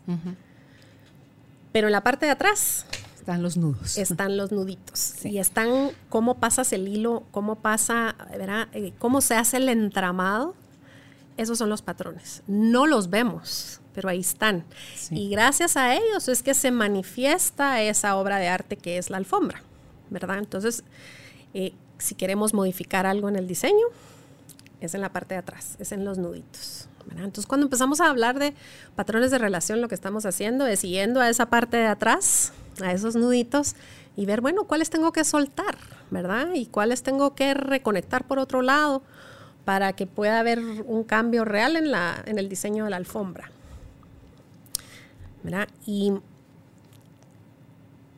[1.72, 3.98] Pero en la parte de atrás están los nudos.
[3.98, 5.24] Están los nuditos.
[5.24, 8.68] Y están cómo pasas el hilo, cómo pasa, ¿verdad?
[8.72, 10.54] Eh, cómo se hace el entramado.
[11.36, 12.42] Esos son los patrones.
[12.46, 14.64] No los vemos pero ahí están.
[15.10, 19.16] Y gracias a ellos es que se manifiesta esa obra de arte que es la
[19.16, 19.62] alfombra,
[20.10, 20.38] ¿verdad?
[20.38, 20.84] Entonces,
[21.54, 23.86] eh, si queremos modificar algo en el diseño,
[24.80, 26.88] es en la parte de atrás, es en los nuditos.
[27.10, 28.54] Entonces, cuando empezamos a hablar de
[28.96, 32.52] patrones de relación, lo que estamos haciendo es yendo a esa parte de atrás,
[32.82, 33.74] a esos nuditos,
[34.16, 35.76] y ver, bueno, cuáles tengo que soltar,
[36.10, 36.48] ¿verdad?
[36.54, 39.02] Y cuáles tengo que reconectar por otro lado
[39.64, 43.50] para que pueda haber un cambio real en, la, en el diseño de la alfombra.
[45.86, 46.12] Y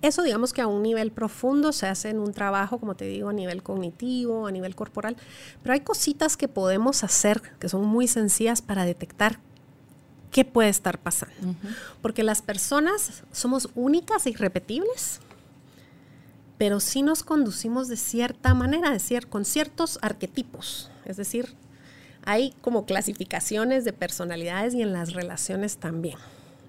[0.02, 3.30] eso digamos que a un nivel profundo se hace en un trabajo, como te digo,
[3.30, 5.16] a nivel cognitivo, a nivel corporal,
[5.62, 9.38] pero hay cositas que podemos hacer que son muy sencillas para detectar
[10.30, 11.54] qué puede estar pasando.
[12.02, 15.20] Porque las personas somos únicas e irrepetibles,
[16.58, 20.90] pero sí nos conducimos de cierta manera, decir, con ciertos arquetipos.
[21.04, 21.54] Es decir,
[22.24, 26.18] hay como clasificaciones de personalidades y en las relaciones también.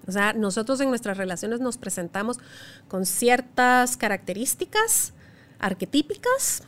[0.06, 2.38] O sea, nosotros en nuestras relaciones nos presentamos
[2.88, 5.12] con ciertas características
[5.58, 6.62] arquetípicas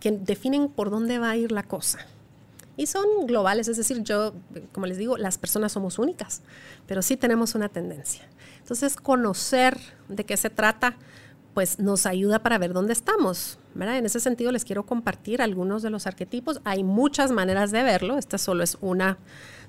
[0.00, 1.98] que definen por dónde va a ir la cosa.
[2.76, 4.34] Y son globales, es decir, yo,
[4.72, 6.42] como les digo, las personas somos únicas,
[6.86, 8.24] pero sí tenemos una tendencia.
[8.58, 10.96] Entonces, conocer de qué se trata,
[11.52, 13.58] pues nos ayuda para ver dónde estamos.
[13.74, 13.98] ¿verdad?
[13.98, 16.60] En ese sentido, les quiero compartir algunos de los arquetipos.
[16.64, 19.18] Hay muchas maneras de verlo, esta solo es una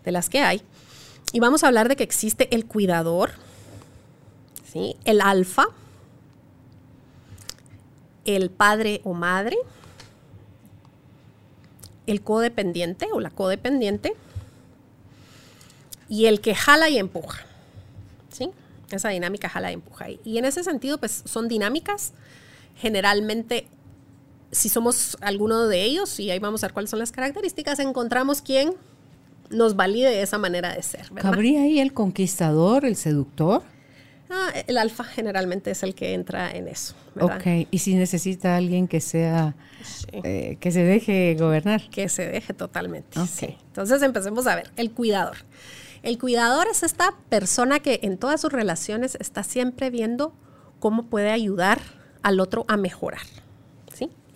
[0.04, 0.62] de las que hay.
[1.32, 3.32] Y vamos a hablar de que existe el cuidador,
[4.72, 4.96] ¿sí?
[5.06, 5.66] el alfa,
[8.26, 9.58] el padre o madre,
[12.08, 14.16] el codependiente o la codependiente
[16.08, 17.46] y el que jala y empuja.
[18.30, 18.52] ¿sí?
[18.92, 20.08] Esa dinámica jala y empuja.
[20.24, 22.14] Y en ese sentido, pues son dinámicas.
[22.78, 23.68] Generalmente,
[24.52, 28.42] si somos alguno de ellos, y ahí vamos a ver cuáles son las características, encontramos
[28.42, 28.74] quién
[29.50, 31.10] nos valide esa manera de ser.
[31.16, 33.64] ¿Cabría ahí el conquistador, el seductor?
[34.30, 36.96] Ah, el alfa generalmente es el que entra en eso.
[37.20, 39.56] Ok, y si necesita alguien que sea,
[40.12, 41.90] eh, que se deje gobernar.
[41.90, 43.20] Que se deje totalmente.
[43.20, 43.58] Okay.
[43.68, 45.38] Entonces empecemos a ver, el cuidador.
[46.02, 50.34] El cuidador es esta persona que en todas sus relaciones está siempre viendo
[50.80, 51.80] cómo puede ayudar
[52.24, 53.22] al otro a mejorar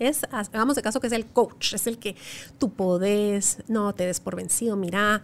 [0.00, 2.16] es, hagamos de caso que es el coach, es el que
[2.58, 5.22] tú podés, no te des por vencido, mira,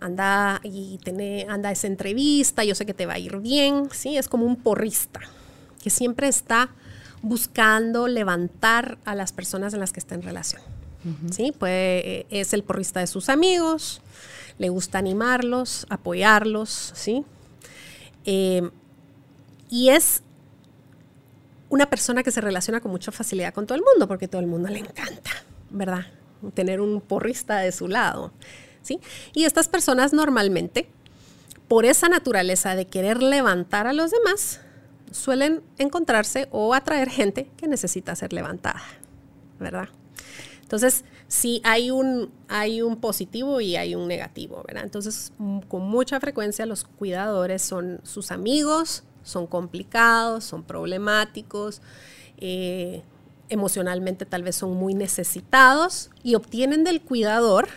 [0.00, 4.16] anda y tené, anda esa entrevista, yo sé que te va a ir bien, ¿sí?
[4.16, 5.20] Es como un porrista
[5.82, 6.70] que siempre está
[7.22, 10.62] buscando levantar a las personas en las que está en relación.
[11.30, 11.52] ¿sí?
[11.58, 14.02] Pues es el porrista de sus amigos,
[14.58, 17.24] le gusta animarlos, apoyarlos, ¿sí?
[18.26, 18.68] Eh,
[19.70, 20.22] y es
[21.70, 24.46] una persona que se relaciona con mucha facilidad con todo el mundo, porque todo el
[24.46, 25.30] mundo le encanta,
[25.70, 26.06] ¿verdad?
[26.52, 28.32] Tener un porrista de su lado,
[28.82, 29.00] ¿sí?
[29.32, 30.90] Y estas personas normalmente,
[31.68, 34.60] por esa naturaleza de querer levantar a los demás,
[35.12, 38.82] suelen encontrarse o atraer gente que necesita ser levantada,
[39.60, 39.88] ¿verdad?
[40.62, 44.84] Entonces, sí hay un, hay un positivo y hay un negativo, ¿verdad?
[44.84, 45.32] Entonces,
[45.68, 51.82] con mucha frecuencia los cuidadores son sus amigos, son complicados, son problemáticos,
[52.38, 53.02] eh,
[53.48, 57.68] emocionalmente tal vez son muy necesitados y obtienen del cuidador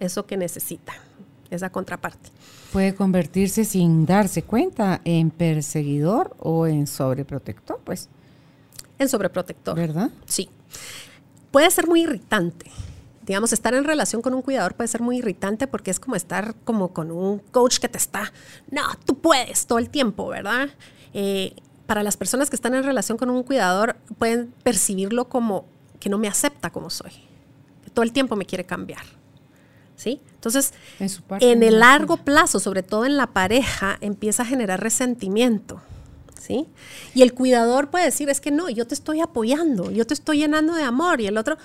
[0.00, 0.96] eso que necesitan,
[1.50, 2.30] esa contraparte.
[2.72, 8.08] Puede convertirse sin darse cuenta en perseguidor o en sobreprotector, pues.
[8.98, 9.76] En sobreprotector.
[9.76, 10.10] ¿Verdad?
[10.26, 10.50] Sí.
[11.50, 12.70] Puede ser muy irritante.
[13.28, 16.54] Digamos, estar en relación con un cuidador puede ser muy irritante porque es como estar
[16.64, 18.32] como con un coach que te está,
[18.70, 20.70] no, tú puedes todo el tiempo, ¿verdad?
[21.12, 25.66] Eh, para las personas que están en relación con un cuidador pueden percibirlo como
[26.00, 27.10] que no me acepta como soy,
[27.84, 29.04] que todo el tiempo me quiere cambiar.
[29.94, 30.22] ¿Sí?
[30.32, 30.72] Entonces,
[31.40, 35.82] en, el largo plazo, sobre todo en la pareja, empieza a generar resentimiento.
[36.40, 36.66] ¿Sí?
[37.14, 40.38] Y el cuidador puede decir, es que no, yo te estoy apoyando, yo te estoy
[40.38, 41.20] llenando de amor.
[41.20, 41.58] Y el otro,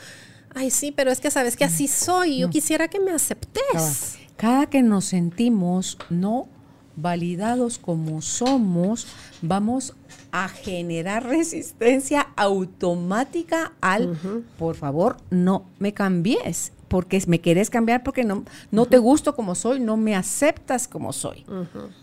[0.55, 4.17] ay, sí, pero es que sabes que así soy, yo quisiera que me aceptes.
[4.37, 6.47] Cada que nos sentimos no
[6.95, 9.07] validados como somos,
[9.41, 9.95] vamos
[10.31, 14.17] a generar resistencia automática al,
[14.57, 19.55] por favor, no me cambies, porque me quieres cambiar porque no, no te gusto como
[19.55, 21.45] soy, no me aceptas como soy.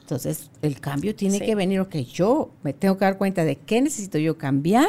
[0.00, 3.80] Entonces, el cambio tiene que venir, ok, yo me tengo que dar cuenta de qué
[3.80, 4.88] necesito yo cambiar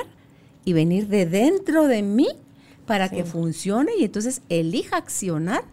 [0.66, 2.28] y venir de dentro de mí
[2.92, 5.64] para que funcione y entonces elija accionar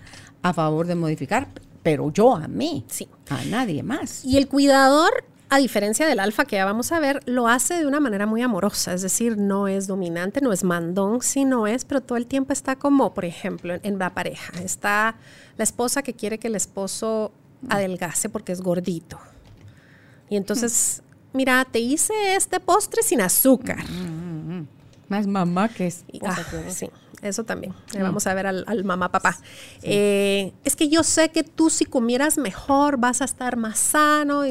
[0.43, 1.49] a favor de modificar
[1.83, 3.09] pero yo a mí, sí.
[3.31, 4.25] a nadie más.
[4.25, 7.87] Y el cuidador, a diferencia del alfa que ya vamos a ver, lo hace de
[7.87, 12.03] una manera muy amorosa, es decir, no es dominante, no es mandón, sino es, pero
[12.03, 15.17] todo el tiempo está como, por ejemplo, en, la pareja, está
[15.57, 17.33] la esposa que quiere que el esposo
[17.69, 19.19] adelgace porque es gordito.
[20.29, 21.03] Y entonces,
[21.33, 23.83] mira, te hice este postre sin azúcar.
[23.89, 24.69] Mm, mm, mm,
[25.09, 26.05] Más mamá que es.
[26.23, 26.37] Ah,
[26.69, 26.91] sí.
[27.23, 27.75] Eso también.
[27.95, 28.03] Mm.
[28.03, 29.37] Vamos a ver al, mamá, papá.
[29.83, 34.43] Eh, es que yo sé que tú si comieras mejor vas a estar más sano.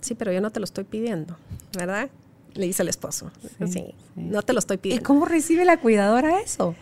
[0.00, 1.36] sí, pero yo no te lo estoy pidiendo,
[1.76, 2.10] ¿verdad?
[2.54, 3.30] Le dice el esposo.
[3.70, 5.02] Sí, no te lo estoy pidiendo.
[5.02, 6.74] ¿Y cómo recibe la cuidadora eso?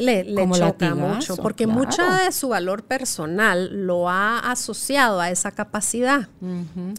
[0.00, 5.52] Le, le choca mucho, porque mucha de su valor personal lo ha asociado a esa
[5.52, 6.28] capacidad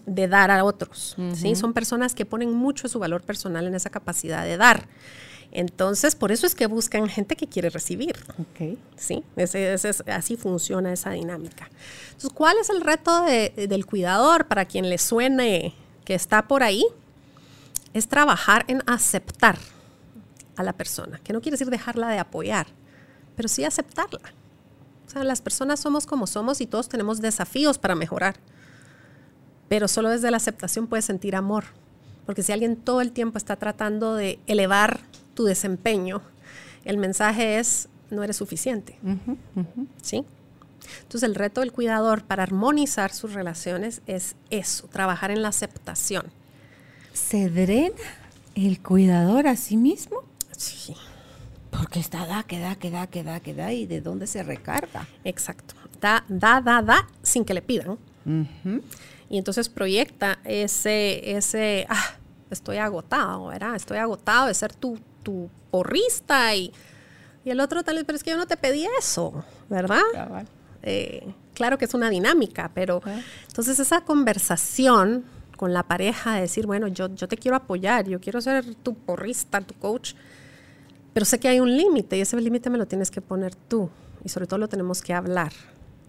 [0.05, 1.15] de dar a otros.
[1.36, 1.55] ¿sí?
[1.55, 4.88] Son personas que ponen mucho de su valor personal en esa capacidad de dar.
[5.51, 8.15] Entonces, por eso es que buscan gente que quiere recibir.
[8.95, 9.23] ¿Sí?
[10.07, 11.69] así funciona esa dinámica.
[12.07, 15.73] Entonces, ¿cuál es el reto del cuidador para quien le suene
[16.05, 16.85] que está por ahí?
[17.93, 19.57] Es trabajar en aceptar
[20.55, 22.67] a la persona, que no quiere decir dejarla de apoyar,
[23.35, 24.33] pero sí aceptarla.
[25.07, 28.35] O sea, las personas somos como somos y todos tenemos desafíos para mejorar.
[29.67, 31.65] Pero solo desde la aceptación puedes sentir amor.
[32.27, 34.99] Porque si alguien todo el tiempo está tratando de elevar
[35.39, 36.21] tu desempeño,
[36.84, 38.99] el mensaje es, no eres suficiente.
[40.02, 40.25] ¿Sí?
[41.04, 46.25] Entonces el reto del cuidador para armonizar sus relaciones es eso, trabajar en la aceptación.
[47.13, 47.95] ¿Se drena
[48.54, 50.25] el cuidador a sí mismo?
[50.58, 50.93] Sí.
[51.69, 54.43] Porque está da, que da, que da, que da, que da, y de dónde se
[54.43, 55.08] recarga.
[55.23, 55.73] Exacto.
[56.02, 57.97] Da, da, da, da, sin que le pidan.
[59.30, 62.17] Y entonces proyecta ese, ese, ah,
[62.49, 63.78] estoy agotado, ¿verdad?
[63.78, 64.99] Estoy agotado de ser tu,
[65.30, 66.74] tu porrista y,
[67.46, 70.02] y el otro tal vez, pero es que yo no te pedí eso, ¿verdad?
[70.82, 73.02] Eh, claro que es una dinámica, pero
[73.48, 75.24] entonces esa conversación
[75.56, 78.96] con la pareja de decir, bueno, yo, yo te quiero apoyar, yo quiero ser tu
[78.96, 80.13] porrista, tu coach,
[81.13, 83.89] pero sé que hay un límite y ese límite me lo tienes que poner tú
[84.24, 85.52] y sobre todo lo tenemos que hablar.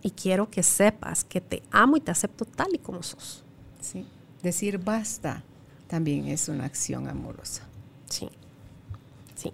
[0.03, 3.45] Y quiero que sepas que te amo y te acepto tal y como sos.
[3.81, 4.07] Sí.
[4.43, 5.43] Decir basta
[5.89, 7.65] también es una acción amorosa.
[8.09, 8.31] Sí.
[9.40, 9.53] Sí.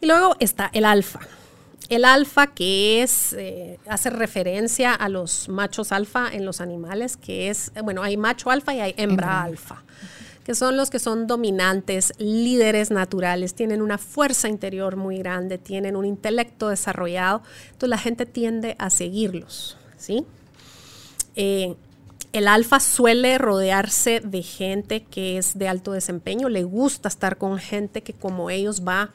[0.00, 1.20] Y luego está el alfa.
[1.88, 7.50] El alfa que es, eh, hace referencia a los machos alfa en los animales, que
[7.50, 9.82] es, bueno, hay macho alfa y hay hembra, alfa,
[10.44, 15.96] que son los que son dominantes, líderes naturales, tienen una fuerza interior muy grande, tienen
[15.96, 20.24] un intelecto desarrollado, entonces la gente tiende a seguirlos, ¿sí?
[21.34, 21.74] Eh,
[22.32, 27.58] el alfa suele rodearse de gente que es de alto desempeño, le gusta estar con
[27.58, 29.12] gente que como ellos va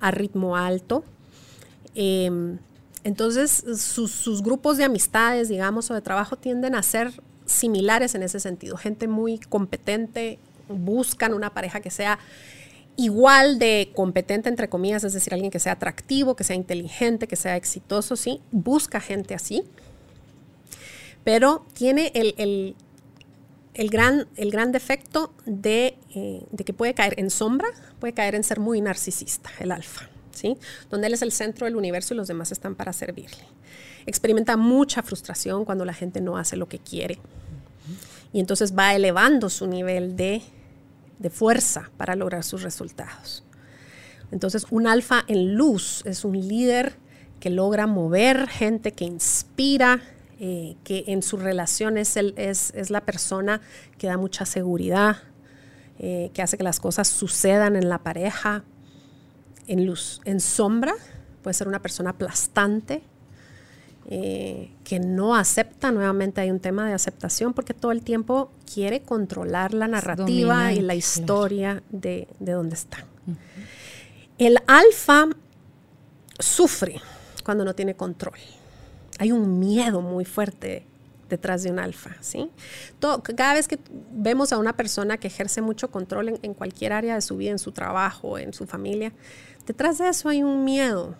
[0.00, 1.04] a ritmo alto.
[1.94, 2.58] Em,
[3.04, 7.12] entonces, sus, grupos de amistades, digamos, o de trabajo tienden a ser
[7.46, 8.76] similares en ese sentido.
[8.76, 12.18] Gente muy competente, buscan una pareja que sea
[12.96, 17.36] igual de competente, entre comillas, es decir, alguien que sea atractivo, que sea inteligente, que
[17.36, 19.64] sea exitoso, sí, busca gente así
[21.24, 22.74] pero tiene el,
[23.90, 27.68] gran, el gran defecto de, eh, de, que puede caer en sombra,
[28.00, 30.08] puede caer en ser muy narcisista, el alfa.
[30.32, 30.56] ¿sí?
[30.90, 33.44] Donde él es el centro del universo y los demás están para servirle.
[34.06, 37.18] Experimenta mucha frustración cuando la gente no hace lo que quiere.
[38.32, 40.42] Y entonces va elevando su nivel de,
[41.18, 43.44] de fuerza para lograr sus resultados.
[44.30, 46.94] Entonces, un alfa en luz es un líder
[47.38, 50.00] que logra mover gente, que inspira,
[50.44, 53.60] eh, que en su relación es, es, la persona
[53.96, 55.18] que da mucha seguridad,
[56.00, 58.64] eh, que hace que las cosas sucedan en la pareja,
[59.68, 60.20] en luz.
[60.24, 60.94] En sombra
[61.44, 63.04] puede ser una persona aplastante,
[64.10, 69.02] eh, que no acepta, nuevamente hay un tema de aceptación, porque todo el tiempo quiere
[69.02, 73.04] controlar la narrativa y la historia de, de donde están.
[74.38, 75.28] El alfa
[76.40, 77.00] sufre
[77.44, 78.40] cuando no tiene control.
[79.22, 80.84] Hay un miedo muy fuerte
[81.28, 82.50] detrás de un alfa, ¿sí?
[83.36, 83.78] cada vez que
[84.10, 87.52] vemos a una persona que ejerce mucho control en, en, cualquier área de su vida,
[87.52, 89.12] en su trabajo, en su familia,
[89.64, 91.14] detrás de eso hay un miedo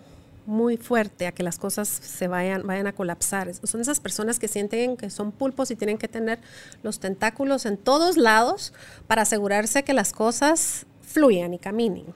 [0.45, 3.53] muy fuerte a que las cosas se vayan, vayan a colapsar.
[3.53, 6.39] Son esas personas que sienten que son pulpos y tienen que tener
[6.83, 8.73] los tentáculos en todos lados
[9.07, 12.07] para asegurarse que las cosas fluyan y caminen.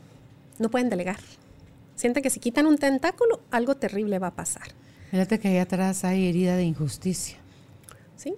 [0.60, 1.22] No pueden delegar.
[1.96, 4.68] Sienten que si quitan un tentáculo, algo terrible va a pasar.
[5.12, 7.38] Fíjate que ahí atrás hay herida de injusticia.
[8.16, 8.36] Sí,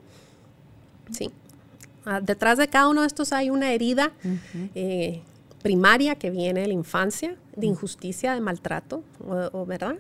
[1.11, 1.31] sí.
[2.05, 4.11] Ah, detrás de cada uno de estos hay una herida
[4.75, 5.21] eh,
[5.61, 9.03] primaria que viene de la infancia, de injusticia, de maltrato,
[9.51, 9.95] o, ¿verdad?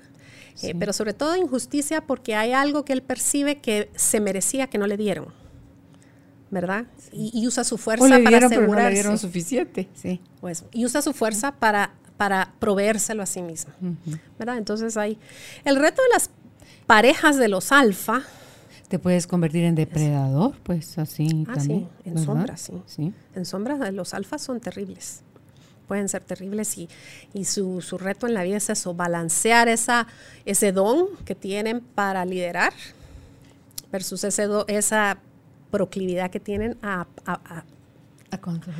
[0.61, 4.67] Eh, pero sobre todo de injusticia porque hay algo que él percibe que se merecía
[4.67, 5.27] que no le dieron.
[6.51, 6.85] ¿verdad?
[7.11, 8.55] Y, usa su fuerza para asegurarse.
[8.55, 10.19] Pero no le dieron suficiente, sí.
[10.41, 13.71] Pues, y usa su fuerza para, para proveérselo a sí mismo,
[14.37, 14.57] ¿verdad?
[14.57, 15.17] Entonces hay
[15.63, 16.29] el reto de las
[16.89, 18.23] parejas de los alfa.
[18.87, 21.87] Te puedes convertir en depredador, pues así ah, también.
[22.03, 22.73] Sí, en sombra, sí.
[22.87, 23.13] sí.
[23.35, 25.21] En sombra los alfas son terribles
[25.87, 26.87] pueden ser terribles y,
[27.33, 30.05] y su, su, reto en la vida es eso, balancear esa,
[30.45, 32.73] ese don que tienen para liderar
[33.91, 35.17] versus ese esa
[35.71, 37.63] proclividad que tienen a, a,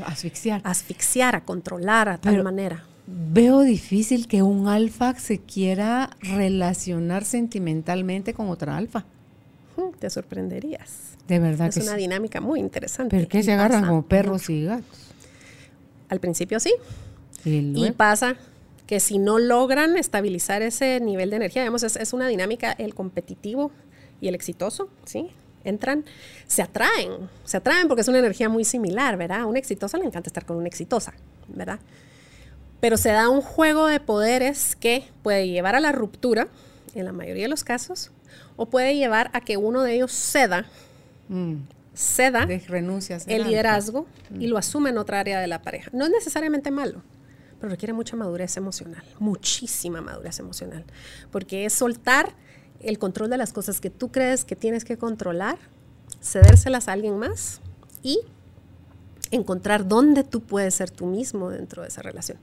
[0.05, 0.61] asfixiar.
[0.63, 2.85] asfixiar, a controlar a tal manera.
[3.11, 9.05] Veo difícil que un alfa se quiera relacionar sentimentalmente con otra alfa.
[9.99, 11.15] Te sorprenderías.
[11.27, 13.15] De verdad es una dinámica muy interesante.
[13.15, 14.85] ¿Pero qué se agarran como perros y gatos?
[16.09, 16.73] Al principio sí.
[17.45, 18.35] Y, pasa
[18.85, 23.71] que si no logran estabilizar ese nivel de energía, digamos, es, una dinámica el competitivo
[24.19, 25.29] y el exitoso, ¿sí?
[25.63, 26.05] Entran,
[26.47, 29.41] se atraen, se atraen porque es una energía muy similar, ¿verdad?
[29.41, 31.13] A una exitosa le encanta estar con una exitosa,
[31.47, 31.79] ¿verdad?
[32.79, 36.47] Pero se da un juego de poderes que puede llevar a la ruptura,
[36.95, 38.11] en la mayoría de los casos,
[38.55, 40.65] o puede llevar a que uno de ellos ceda
[41.27, 41.57] mm
[41.99, 42.47] ceda
[43.27, 44.07] el liderazgo
[44.39, 45.91] y lo asume en otra área de la pareja.
[45.93, 47.01] No es necesariamente malo,
[47.59, 50.85] pero requiere mucha madurez emocional, muchísima madurez emocional,
[51.29, 52.33] porque es soltar
[52.79, 55.57] el control de las cosas que tú crees que tienes que controlar,
[56.21, 57.59] cedérselas a alguien más
[58.01, 58.21] y
[59.31, 62.37] encontrar dónde tú puedes ser tú mismo dentro de esa relación.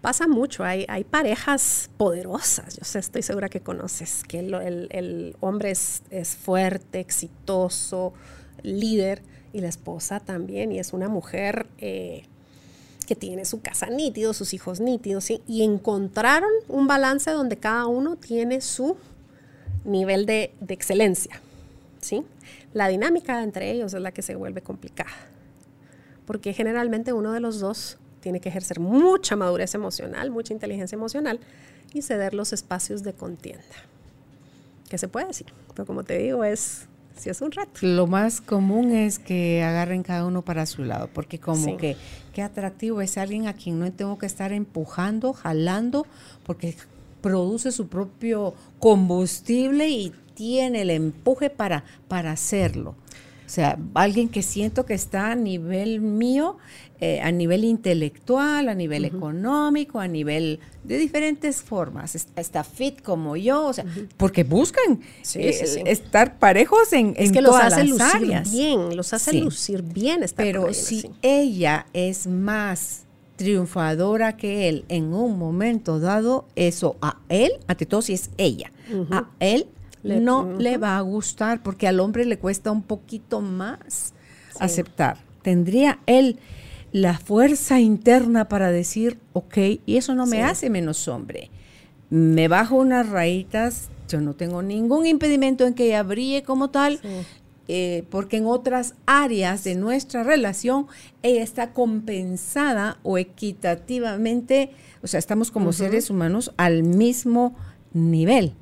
[0.00, 6.02] Pasa mucho, hay, parejas poderosas, yo sé, estoy segura que conoces, que el, hombre es,
[6.40, 8.12] fuerte, exitoso,
[8.62, 12.22] líder y la esposa también, y es una mujer eh,
[13.06, 18.16] que tiene su casa nítido, sus hijos nítidos, y encontraron un balance donde cada uno
[18.16, 18.96] tiene su
[19.86, 21.40] nivel de, excelencia.
[22.00, 22.24] ¿sí?
[22.74, 25.10] La dinámica entre ellos es la que se vuelve complicada,
[26.26, 31.38] porque generalmente uno de los dos tiene que ejercer mucha madurez emocional, mucha inteligencia emocional
[31.94, 33.62] y ceder los espacios de contienda.
[34.90, 35.46] ¿Qué se puede decir?
[35.74, 37.70] Pero como te digo, es sí es un reto.
[37.82, 41.96] Lo más común es que agarren cada uno para su lado, porque como que
[42.34, 46.04] qué atractivo es alguien a quien no tengo que estar empujando, jalando,
[46.42, 46.74] porque
[47.20, 52.96] produce su propio combustible y tiene el empuje para, para hacerlo.
[53.46, 56.56] O sea, alguien que siento que está a nivel mío,
[57.00, 62.16] eh, a nivel intelectual, a nivel económico, a nivel de diferentes formas.
[62.34, 63.84] Está fit como yo, o sea,
[64.16, 65.00] porque buscan
[65.34, 70.24] eh, estar parejos en, es que los hace lucir bien, los hace lucir bien.
[70.34, 73.04] Pero si ella es más
[73.36, 78.72] triunfadora que él en un momento dado, eso a él, ante todo si es ella,
[79.10, 79.68] a él
[80.06, 84.14] no le va a gustar porque al hombre le cuesta un poquito más
[84.58, 85.18] aceptar.
[85.42, 86.38] Tendría él
[86.92, 91.50] la fuerza interna para decir, ok, y eso no me hace menos hombre.
[92.08, 97.00] Me bajo unas rayitas, yo no tengo ningún impedimento en que ella brille como tal.
[97.68, 100.86] eh, porque en otras áreas de nuestra relación
[101.24, 104.70] ella está compensada o equitativamente,
[105.02, 107.56] o sea, estamos como seres humanos al mismo
[107.92, 108.54] nivel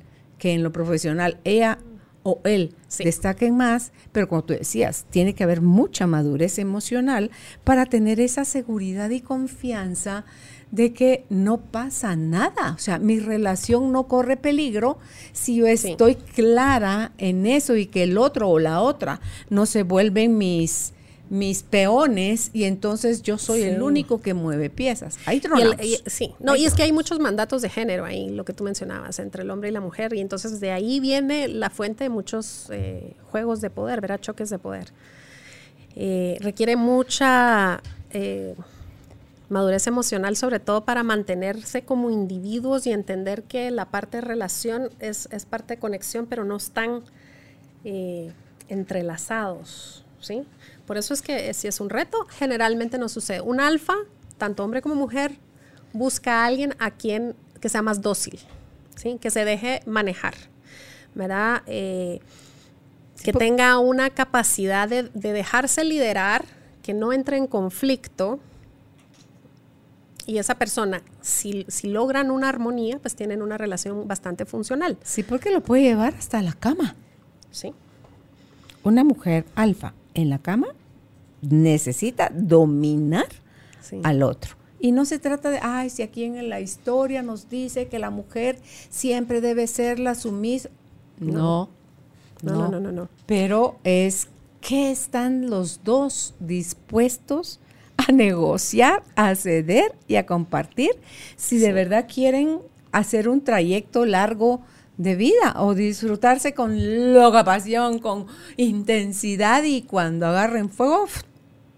[0.45, 1.39] que en lo profesional.
[1.43, 1.79] Ella
[2.21, 7.31] o él destaquen más, pero como tú decías, tiene que haber mucha madurez emocional
[7.63, 10.23] para tener esa seguridad y confianza
[10.69, 12.73] de que no pasa nada.
[12.75, 14.99] O sea, mi relación no corre peligro
[15.33, 19.81] si yo estoy clara en eso y que el otro o la otra no se
[19.81, 20.93] vuelven mis
[21.29, 25.17] mis peones y entonces yo soy el único que mueve piezas.
[25.25, 25.41] Hay
[26.05, 29.19] sí, no, y es que hay muchos mandatos de género ahí, lo que tú mencionabas,
[29.19, 32.67] entre el hombre y la mujer, y entonces de ahí viene la fuente de muchos
[32.71, 34.19] eh, juegos de poder, ¿verdad?
[34.19, 34.91] Choques de poder.
[35.95, 38.53] Eh, requiere mucha eh,
[39.49, 44.89] madurez emocional, sobre todo para mantenerse como individuos y entender que la parte de relación
[44.99, 47.03] es, es parte de conexión, pero no están
[48.67, 50.43] entrelazados, ¿sí?
[50.85, 53.41] Por eso es que si es un reto, generalmente no sucede.
[53.41, 53.95] Un alfa,
[54.37, 55.37] tanto hombre como mujer,
[55.93, 58.39] busca a alguien a quien que sea más dócil,
[58.95, 59.17] ¿sí?
[59.19, 60.35] Que se deje manejar,
[61.15, 61.63] ¿verdad?
[61.65, 62.19] Eh,
[63.23, 66.45] que tenga una capacidad de, de dejarse liderar,
[66.83, 68.39] que no entre en conflicto,
[70.27, 74.97] y esa persona, si, si, logran una armonía, pues tienen una relación bastante funcional.
[75.03, 76.95] Sí, porque lo puede llevar hasta la cama.
[77.51, 77.73] Sí.
[78.83, 80.67] Una mujer alfa en la cama
[81.41, 83.27] necesita dominar
[84.03, 84.55] al otro.
[84.79, 88.09] Y no se trata de, ay, si aquí en la historia nos dice que la
[88.09, 88.57] mujer
[88.89, 90.69] siempre debe ser la sumisa.
[91.19, 91.69] No
[92.41, 93.09] no, no, no, no, no.
[93.25, 94.29] Pero es
[94.61, 97.59] que están los dos dispuestos
[97.97, 100.91] a negociar, a ceder y a compartir
[101.35, 102.59] si de verdad quieren
[102.91, 104.61] hacer un trayecto largo
[104.97, 108.27] de vida o disfrutarse con loca pasión, con
[108.57, 111.07] intensidad y cuando agarren fuego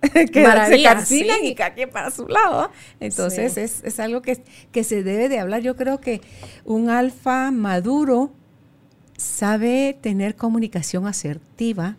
[0.13, 2.69] que se calcinan y caquen para su lado.
[2.99, 4.41] Entonces es, es, algo que,
[4.71, 5.61] que se debe de hablar.
[5.61, 6.21] Yo creo que
[6.65, 8.31] un alfa maduro
[9.17, 11.95] sabe tener comunicación asertiva,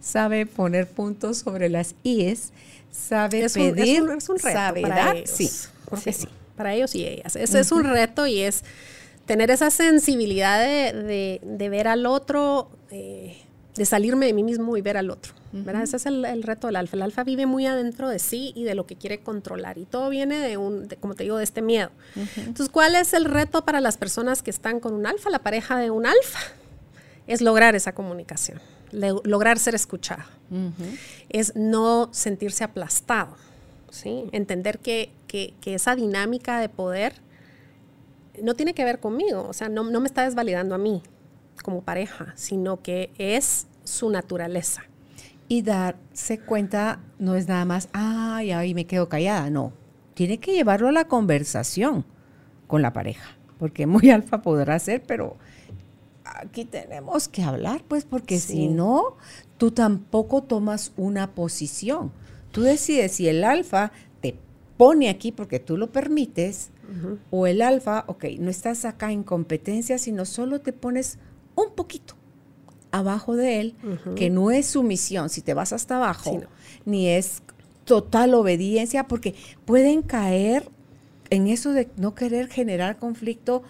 [0.00, 2.52] sabe poner puntos sobre las IES
[2.96, 5.30] sabe pedir, es un, reto para ellos.
[5.30, 5.50] Sí,
[5.88, 7.36] porque sí, Para ellos y ellas.
[7.36, 8.64] Ese es un reto y es
[9.26, 13.36] tener esa sensibilidad de, ver al otro, eh,
[13.74, 15.34] de salirme de mí mismo y ver al otro.
[15.52, 15.82] ¿verdad?
[15.82, 16.96] Ese es el, reto del alfa.
[16.96, 19.78] El alfa vive muy adentro de sí y de lo que quiere controlar.
[19.78, 21.90] Y todo viene de un, como te digo, de este miedo.
[22.36, 25.78] Entonces, ¿cuál es el reto para las personas que están con un alfa, la pareja
[25.78, 26.40] de un alfa?
[27.26, 28.60] Es lograr esa comunicación
[28.92, 30.24] lograr ser escuchado,
[31.28, 33.36] es no sentirse aplastado,
[33.90, 34.24] ¿sí?
[34.32, 35.10] entender que,
[35.64, 37.14] esa dinámica de poder
[38.42, 41.02] no tiene que ver conmigo, o sea, no, me está desvalidando a mí
[41.62, 44.82] como pareja, sino que es su naturaleza.
[45.48, 49.72] Y darse cuenta no es nada más, ay, ay, me quedo callada, no.
[50.14, 52.04] Tiene que llevarlo a la conversación
[52.66, 55.36] con la pareja, porque muy alfa podrá ser, pero
[56.24, 59.16] aquí tenemos que hablar, pues, porque si no,
[59.56, 62.12] tú tampoco tomas una posición.
[62.52, 64.36] Tú decides si el alfa te
[64.76, 66.70] pone aquí porque tú lo permites,
[67.30, 71.18] o el alfa, ok, no estás acá en competencia, sino solo te pones
[71.54, 72.14] un poquito
[72.90, 73.74] abajo de él,
[74.14, 76.40] que no es sumisión si te vas hasta abajo,
[76.84, 77.42] ni es
[77.84, 79.34] total obediencia, porque
[79.64, 80.68] pueden caer
[81.30, 83.62] en eso de no querer generar conflicto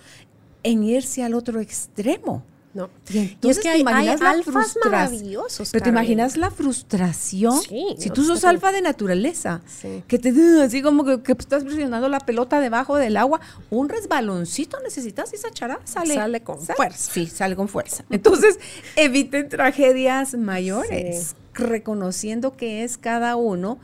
[0.63, 2.45] en irse al otro extremo.
[2.77, 2.91] No.
[3.09, 5.71] Y, es que hay, alfas maravillosos.
[5.73, 7.59] Pero te imaginas la frustración.
[7.63, 9.63] si tú sos alfa de naturaleza,
[10.07, 15.33] que te así como que, estás presionando la pelota debajo del agua, un resbaloncito necesitas
[15.33, 17.13] y esa chara sale, sale con fuerza.
[17.13, 18.05] Sí, sale con fuerza.
[18.11, 18.59] Entonces,
[18.97, 23.79] eviten tragedias mayores, reconociendo que es cada uno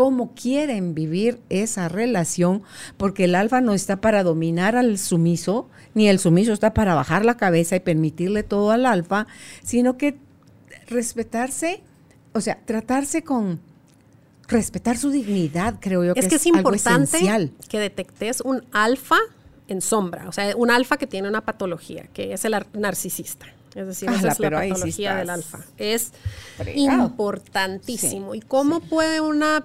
[0.00, 2.62] cómo quieren vivir esa relación,
[2.96, 7.26] porque el alfa no está para dominar al sumiso, ni el sumiso está para bajar
[7.26, 9.26] la cabeza y permitirle todo al alfa,
[9.62, 10.16] sino que
[10.88, 11.82] respetarse,
[12.32, 13.60] o sea, tratarse con
[14.48, 19.18] respetar su dignidad, creo yo es que, es, importante que detectes un alfa
[19.68, 23.48] en sombra, o sea, un alfa que tiene una patología, que es el narcisista.
[23.74, 25.60] Es decir, esa es la patología del alfa.
[25.78, 26.12] Es
[26.74, 28.34] importantísimo.
[28.34, 29.64] ¿Y cómo puede una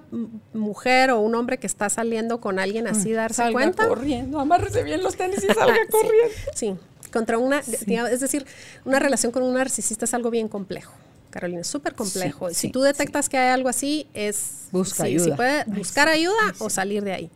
[0.52, 3.88] mujer o un hombre que está saliendo con alguien así mm, darse salga cuenta?
[3.88, 6.34] corriendo, amárrese bien los tenis y salga corriendo.
[6.54, 6.74] Sí,
[7.12, 8.46] contra una, es decir,
[8.84, 10.94] una relación con un narcisista es algo bien complejo.
[11.30, 12.50] Carolina, es súper complejo.
[12.54, 14.68] si tú detectas que hay algo así, es...
[14.72, 15.24] Busca ayuda.
[15.24, 17.30] Si puede buscar ayuda o salir de ahí.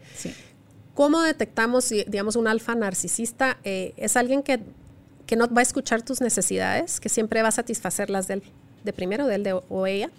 [0.95, 3.59] ¿Cómo detectamos, digamos, un alfa narcisista?
[3.65, 4.61] Eh, es alguien que
[5.31, 8.43] que no va a escuchar tus necesidades, que siempre va a satisfacer las de él.
[8.83, 10.11] de primero, de él de, o ella,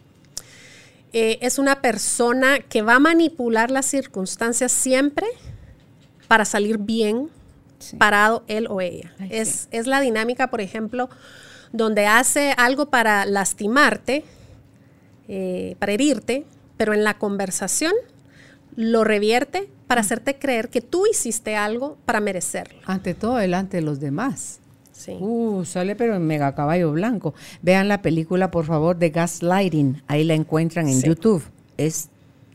[1.11, 5.27] eh, es una persona que va a manipular las circunstancias siempre
[6.29, 7.27] para salir bien
[7.97, 9.13] parado él o ella.
[9.29, 11.09] es, es la dinámica, por ejemplo,
[11.73, 14.23] donde hace algo para lastimarte,
[15.27, 16.45] eh, para herirte,
[16.77, 17.91] pero en la conversación
[18.77, 22.79] lo revierte para hacerte creer que tú hiciste algo para merecerlo.
[22.85, 24.60] Ante todo, delante de los demás.
[25.01, 25.17] Sí.
[25.19, 27.33] Uh, sale pero en mega caballo blanco.
[27.61, 30.03] Vean la película, por favor, de Gaslighting.
[30.07, 31.43] Ahí la encuentran en YouTube.
[31.77, 32.09] Es,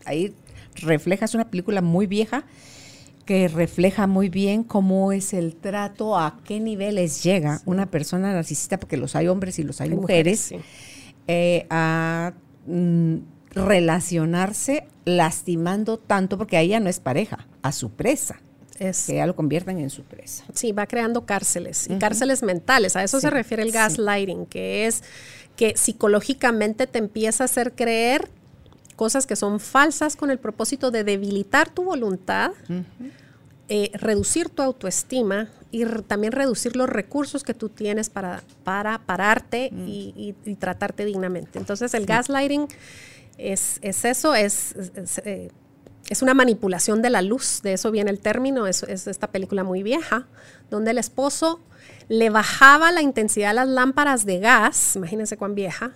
[0.05, 0.35] ahí
[0.77, 2.45] refleja, es una película muy vieja
[3.25, 8.79] que refleja muy bien cómo es el trato, a qué niveles llega una persona narcisista,
[8.79, 10.55] porque los hay hombres y los hay, mujeres,
[11.27, 12.35] eh, a
[12.67, 13.17] mm,
[13.51, 18.41] relacionarse lastimando tanto, porque a ella no es pareja, a su presa.
[18.79, 20.45] Es, que ya lo convierten en su presa.
[20.55, 22.97] Sí, va creando cárceles, y cárceles mentales.
[22.97, 25.03] A eso se refiere el gaslighting, que es
[25.57, 28.29] que psicológicamente te empieza a hacer creer
[28.95, 32.53] cosas que son falsas con el propósito de debilitar tu voluntad,
[33.69, 39.71] eh, reducir tu autoestima y también reducir los recursos que tú tienes para, para pararte
[39.73, 39.85] mm.
[39.89, 41.59] y, tratarte dignamente.
[41.59, 42.69] Entonces el gaslighting
[43.39, 44.75] es, eso, es,
[45.25, 45.51] eh,
[46.09, 49.65] es, una manipulación de la luz, de eso viene el término, es, es esta película
[49.65, 50.27] muy vieja,
[50.71, 51.61] donde el esposo
[52.09, 55.93] le bajaba la intensidad a las lámparas de gas, imagínense cuán vieja,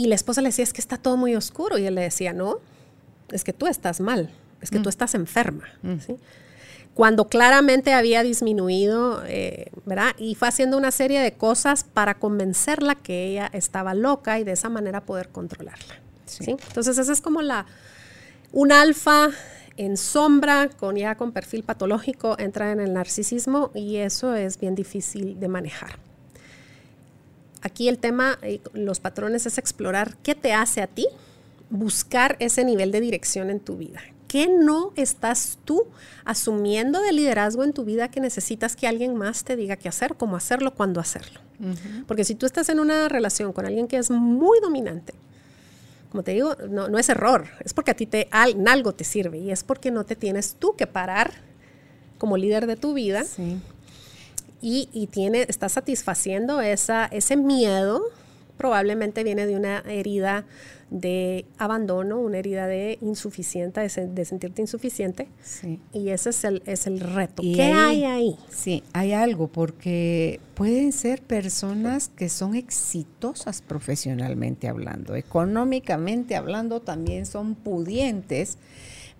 [0.00, 1.78] y la esposa le decía, es que está todo muy oscuro.
[1.78, 2.60] Y él le decía, no,
[3.30, 4.30] es que tú estás mal,
[4.60, 4.90] es que tú mm.
[4.90, 5.64] estás enferma.
[5.82, 5.96] Mm.
[6.94, 10.12] Cuando claramente había disminuido, eh, ¿verdad?
[10.18, 14.52] Y fue haciendo una serie de cosas para convencerla que ella estaba loca y de
[14.52, 16.00] esa manera poder controlarla.
[16.26, 16.44] Sí.
[16.48, 17.66] Entonces, esa es como la,
[18.52, 19.30] un alfa
[19.76, 24.74] en sombra, con ya con perfil patológico, entra en el narcisismo y eso es bien
[24.74, 25.98] difícil de manejar.
[27.62, 31.06] Aquí el tema, eh, los patrones, es explorar qué te hace a ti
[31.70, 34.00] buscar ese nivel de dirección en tu vida.
[34.28, 35.86] ¿Qué no estás tú
[36.24, 40.14] asumiendo de liderazgo en tu vida que necesitas que alguien más te diga qué hacer,
[40.14, 41.40] cómo hacerlo, cuándo hacerlo?
[42.06, 45.14] Porque si tú estás en una relación con alguien que es muy dominante,
[46.10, 49.38] como te digo, no, no es error, es porque a ti te, algo te sirve
[49.38, 51.32] y es porque no te tienes tú que parar
[52.18, 53.60] como líder de tu vida sí.
[54.60, 58.02] y, tiene, está satisfaciendo esa, ese miedo,
[58.58, 60.44] probablemente viene de una herida
[60.90, 65.28] de abandono, una herida de insuficiente, de, sentirte insuficiente.
[65.40, 65.80] Sí.
[65.92, 67.42] Y ese es el, es el reto.
[67.42, 68.36] ¿Qué hay, ahí?
[68.50, 77.24] Sí, hay algo, porque pueden ser personas que son exitosas profesionalmente hablando, económicamente hablando también
[77.24, 78.58] son pudientes,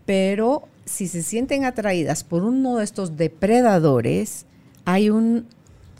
[0.05, 4.45] pero si se sienten atraídas por uno de estos depredadores,
[4.85, 5.47] hay un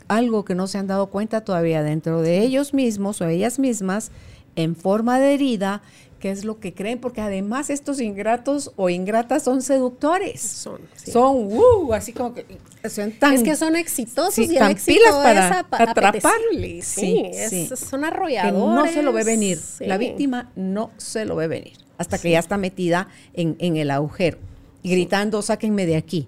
[0.09, 4.11] algo que no se han dado cuenta todavía dentro de ellos mismos o ellas mismas
[4.55, 5.81] en forma de herida,
[6.19, 10.41] que es lo que creen, porque además estos ingratos o ingratas son seductores.
[10.41, 12.45] Son, son uh, así como que
[12.89, 16.85] son tan, es que son exitosos y tan pilas para atraparles.
[16.85, 18.59] Sí, son arrolladores.
[18.59, 19.59] no se lo ve venir.
[19.79, 23.91] La víctima no se lo ve venir hasta que ya está metida en, en el
[23.91, 24.39] agujero
[24.83, 26.27] gritando, sáquenme de aquí.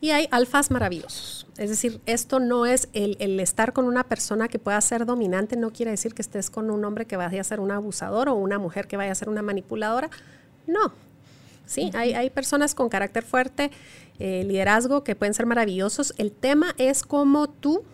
[0.00, 1.46] Y hay alfas maravillosos.
[1.56, 5.72] Es decir, esto no es el, estar con una persona que pueda ser dominante, no
[5.72, 8.58] quiere decir que estés con un hombre que vaya a ser un abusador o una
[8.58, 10.10] mujer que vaya a ser una manipuladora.
[10.66, 10.92] No.
[11.66, 13.70] Sí, hay, personas con carácter fuerte,
[14.18, 16.14] eh, liderazgo, que pueden ser maravillosos.
[16.18, 17.84] El tema es cómo tú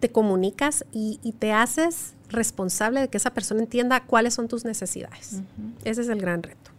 [0.00, 5.40] te comunicas y, te haces responsable de que esa persona entienda cuáles son tus necesidades.
[5.84, 6.70] Ese es el gran reto.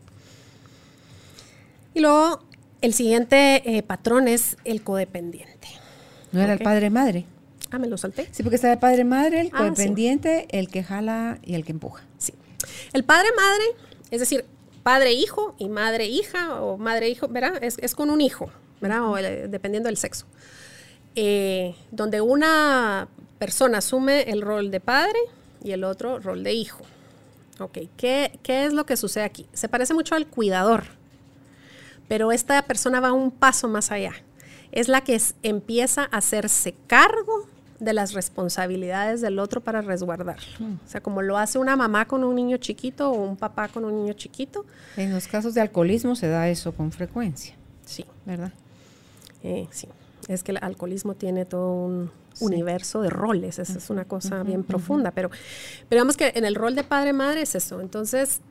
[1.93, 2.41] Y luego
[2.81, 5.67] el siguiente eh, patrón es el codependiente.
[6.31, 7.25] ¿No era el padre-madre?
[7.71, 8.27] Ah, me lo salté.
[8.31, 12.03] Sí, porque está el padre-madre, el ah, codependiente, el que jala y el que empuja.
[12.17, 12.33] Sí.
[12.93, 13.63] El padre-madre,
[14.11, 14.45] es decir,
[14.83, 17.61] padre-hijo y madre-hija o madre-hijo, ¿verdad?
[17.61, 18.49] Es, con un hijo,
[18.79, 19.03] ¿verdad?
[19.03, 20.25] O dependiendo del sexo.
[21.15, 23.07] Eh, donde una
[23.39, 25.19] persona asume el rol de padre
[25.63, 26.83] y el otro rol de hijo.
[27.59, 29.47] Ok, ¿qué, qué es lo que sucede aquí?
[29.51, 30.85] Se parece mucho al cuidador
[32.07, 34.13] pero esta persona va un paso más allá.
[34.71, 37.47] Es la que empieza a hacerse cargo
[37.79, 40.43] de las responsabilidades del otro para resguardarlo.
[40.59, 40.77] Hmm.
[40.85, 43.85] O sea, como lo hace una mamá con un niño chiquito o un papá con
[43.85, 44.65] un niño chiquito.
[44.95, 47.55] En los casos de alcoholismo se da eso con frecuencia.
[47.85, 48.05] Sí.
[48.25, 48.51] ¿Verdad?
[49.43, 49.87] Eh, sí.
[50.27, 53.59] Es que el alcoholismo tiene todo un universo de roles.
[53.59, 55.11] Esa es una cosa bien profunda.
[55.11, 55.29] Pero,
[55.87, 57.79] pero digamos que en el rol de padre-madre es eso.
[57.79, 58.41] Entonces,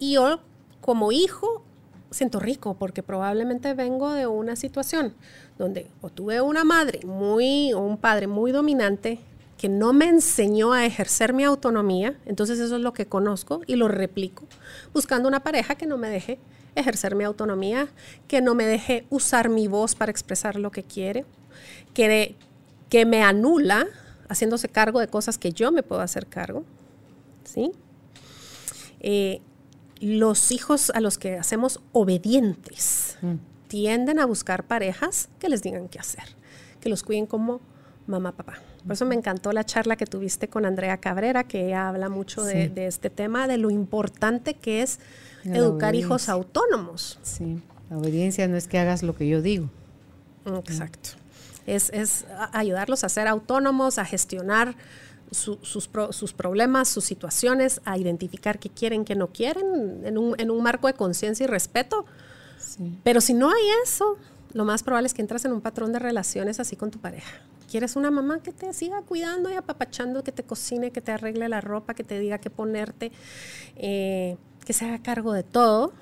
[0.00, 0.40] yo
[0.80, 1.65] como hijo
[2.10, 5.14] siento rico porque probablemente vengo de una situación
[5.58, 9.18] donde o tuve una madre muy o un padre muy dominante
[9.58, 13.76] que no me enseñó a ejercer mi autonomía, entonces eso es lo que conozco y
[13.76, 14.44] lo replico,
[14.92, 16.38] buscando una pareja que no me deje
[16.74, 17.88] ejercer mi autonomía,
[18.28, 21.24] que no me deje usar mi voz para expresar lo que quiere,
[21.94, 22.36] que,
[22.90, 23.86] que me anula
[24.28, 26.64] haciéndose cargo de cosas que yo me puedo hacer cargo.
[27.44, 27.72] ¿sí?
[29.00, 29.40] Eh,
[30.00, 33.34] los hijos a los que hacemos obedientes mm.
[33.68, 36.24] tienden a buscar parejas que les digan qué hacer,
[36.80, 37.60] que los cuiden como
[38.06, 38.54] mamá, papá.
[38.84, 42.44] Por eso me encantó la charla que tuviste con Andrea Cabrera, que ella habla mucho
[42.44, 45.00] de, este tema, de lo importante que es
[45.44, 47.18] educar hijos autónomos.
[47.22, 49.68] Sí, la obediencia no es que hagas lo que yo digo.
[50.46, 51.10] Exacto.
[51.66, 51.90] Es,
[52.52, 54.76] ayudarlos a ser autónomos, a gestionar
[55.30, 55.88] sus,
[56.34, 60.18] problemas, sus situaciones, a identificar qué quieren, qué no quieren, en
[60.50, 62.06] un, marco de conciencia y respeto.
[63.02, 64.16] Pero si no hay eso,
[64.52, 67.40] lo más probable es que entras en un patrón de relaciones así con tu pareja.
[67.70, 71.48] ¿Quieres una mamá que te siga cuidando y apapachando, que te cocine, que te arregle
[71.48, 73.10] la ropa, que te diga qué ponerte,
[73.76, 75.92] eh, que se haga cargo de todo?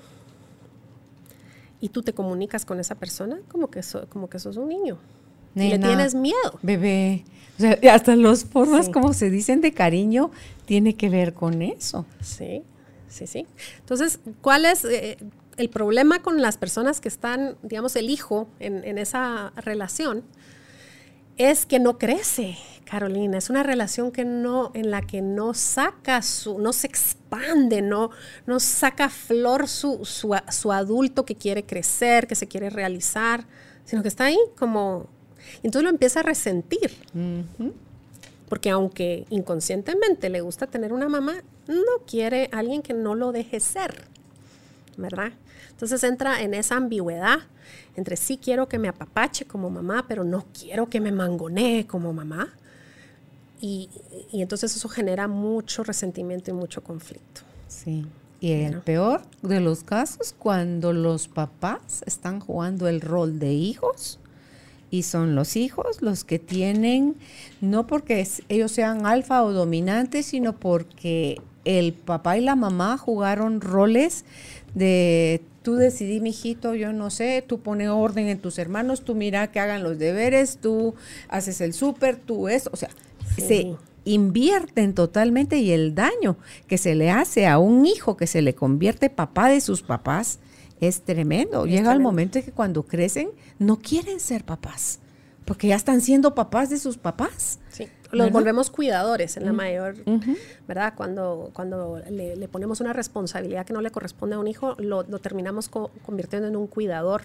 [1.81, 4.97] Y tú te comunicas con esa persona como que, como que sos un niño.
[5.55, 6.59] Y le tienes miedo.
[6.61, 7.25] Bebé.
[7.57, 10.31] O sea, hasta las formas como se dicen de cariño
[10.65, 12.05] tiene que ver con eso.
[12.21, 12.63] Sí,
[13.07, 13.47] sí, sí.
[13.79, 15.17] Entonces, ¿cuál es eh,
[15.57, 20.23] el problema con las personas que están, digamos, el hijo en, en esa relación?
[21.37, 23.37] es que no crece, Carolina.
[23.37, 28.11] Es una relación que no, en la que no saca su, no se expande, no,
[28.45, 33.45] no saca flor su, su, adulto que quiere crecer, que se quiere realizar,
[33.83, 35.09] sino que está ahí como.
[35.63, 36.91] Entonces lo empieza a resentir.
[38.49, 43.59] Porque aunque inconscientemente le gusta tener una mamá, no quiere alguien que no lo deje
[43.59, 44.05] ser,
[44.97, 45.31] ¿verdad?
[45.71, 47.39] Entonces entra en esa ambigüedad
[47.95, 52.13] entre sí quiero que me apapache como mamá, pero no quiero que me mangonee como
[52.13, 52.53] mamá.
[53.61, 53.89] Y,
[54.33, 57.41] entonces eso genera mucho resentimiento y mucho conflicto.
[57.67, 58.05] Sí.
[58.41, 64.19] Y el peor de los casos, cuando los papás están jugando el rol de hijos
[64.95, 67.15] y son los hijos los que tienen,
[67.61, 73.59] no porque ellos sean alfa o dominantes, sino porque el papá y la mamá jugaron
[73.59, 74.23] roles
[74.73, 79.51] de tú decidí, mijito, yo no sé, tú pone orden en tus hermanos, tú mira
[79.51, 80.93] que hagan los deberes, tú
[81.27, 82.89] haces el súper, tú eso, o sea,
[83.35, 83.75] se
[84.05, 86.37] invierten totalmente y el daño
[86.67, 90.39] que se le hace a un hijo que se le convierte papá de sus papás
[90.79, 91.65] es tremendo.
[91.65, 94.99] Llega el momento en que cuando crecen no quieren ser papás,
[95.45, 97.59] porque ya están siendo papás de sus papás.
[97.69, 99.95] Sí los volvemos cuidadores en la mayor,
[100.67, 100.93] ¿verdad?
[100.95, 105.69] Cuando, cuando le, ponemos una responsabilidad que no le corresponde a un hijo, lo, terminamos
[105.69, 107.23] convirtiendo en un cuidador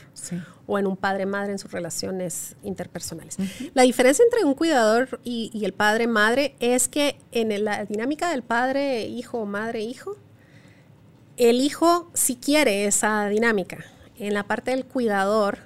[0.67, 3.37] o en un padre-madre en sus relaciones interpersonales.
[3.75, 9.41] La diferencia entre un cuidador y, el padre-madre es que en la dinámica del padre-hijo
[9.41, 10.17] o madre-hijo,
[11.49, 13.79] el hijo sí quiere esa dinámica.
[14.19, 15.59] En la parte del cuidador,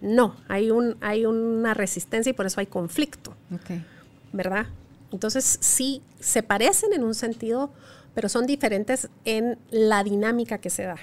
[0.00, 3.34] no, hay, un, hay una resistencia y por eso hay conflicto.
[3.54, 3.84] Okay.
[4.32, 4.66] ¿verdad?
[5.12, 7.70] Entonces sí, se parecen en un sentido,
[8.14, 10.96] pero son diferentes en la dinámica que se da.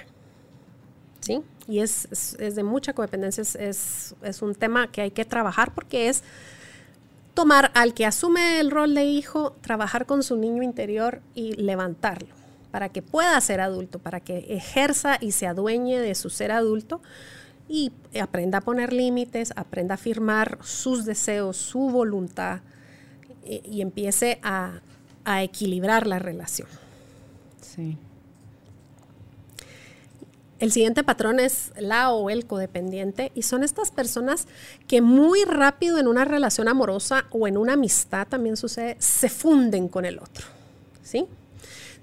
[1.20, 1.42] ¿Sí?
[1.68, 6.22] Y es, de mucha codependencia, es, es, un tema que hay que trabajar porque es
[7.34, 12.35] tomar al que asume el rol de hijo, trabajar con su niño interior y levantarlo
[12.76, 17.00] para que pueda ser adulto, para que ejerza y se adueñe de su ser adulto
[17.70, 22.60] y aprenda a poner límites, aprenda a afirmar sus deseos, su voluntad,
[23.46, 24.82] y empiece a,
[25.40, 26.68] equilibrar la relación.
[27.62, 27.96] Sí.
[30.58, 34.48] El siguiente patrón es la o el codependiente y son estas personas
[34.86, 39.88] que muy rápido en una relación amorosa o en una amistad también sucede, se funden
[39.88, 40.44] con el otro.
[41.02, 41.26] ¿Sí?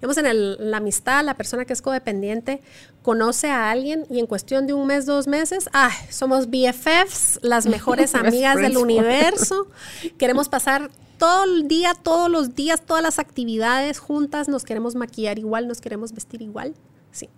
[0.04, 2.60] Digamos, en la amistad, la persona que es codependiente
[3.04, 7.68] conoce a alguien y en cuestión de un mes, dos meses, ah, somos BFFs, las
[7.68, 9.70] mejores amigas del universo,
[10.18, 15.39] queremos pasar todo el día, todos los días, todas las actividades juntas, nos queremos maquillar
[15.39, 16.76] igual, nos queremos vestir igual.
[17.14, 17.30] Sí,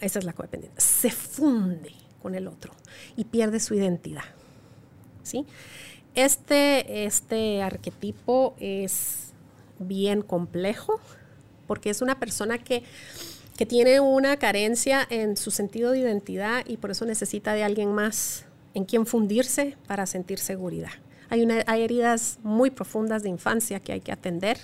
[0.00, 0.78] esa es la codependencia.
[0.78, 2.74] Se funde con el otro
[3.16, 4.24] y pierde su identidad.
[5.22, 5.46] ¿Sí?
[6.14, 9.32] Este, este arquetipo es
[9.78, 11.00] bien complejo
[11.70, 12.82] porque es una persona que,
[13.56, 17.92] que tiene una carencia en su sentido de identidad y por eso necesita de alguien
[17.92, 18.44] más
[18.74, 20.90] en quien fundirse para sentir seguridad
[21.30, 24.58] hay, una, hay heridas muy profundas de infancia que hay que atender.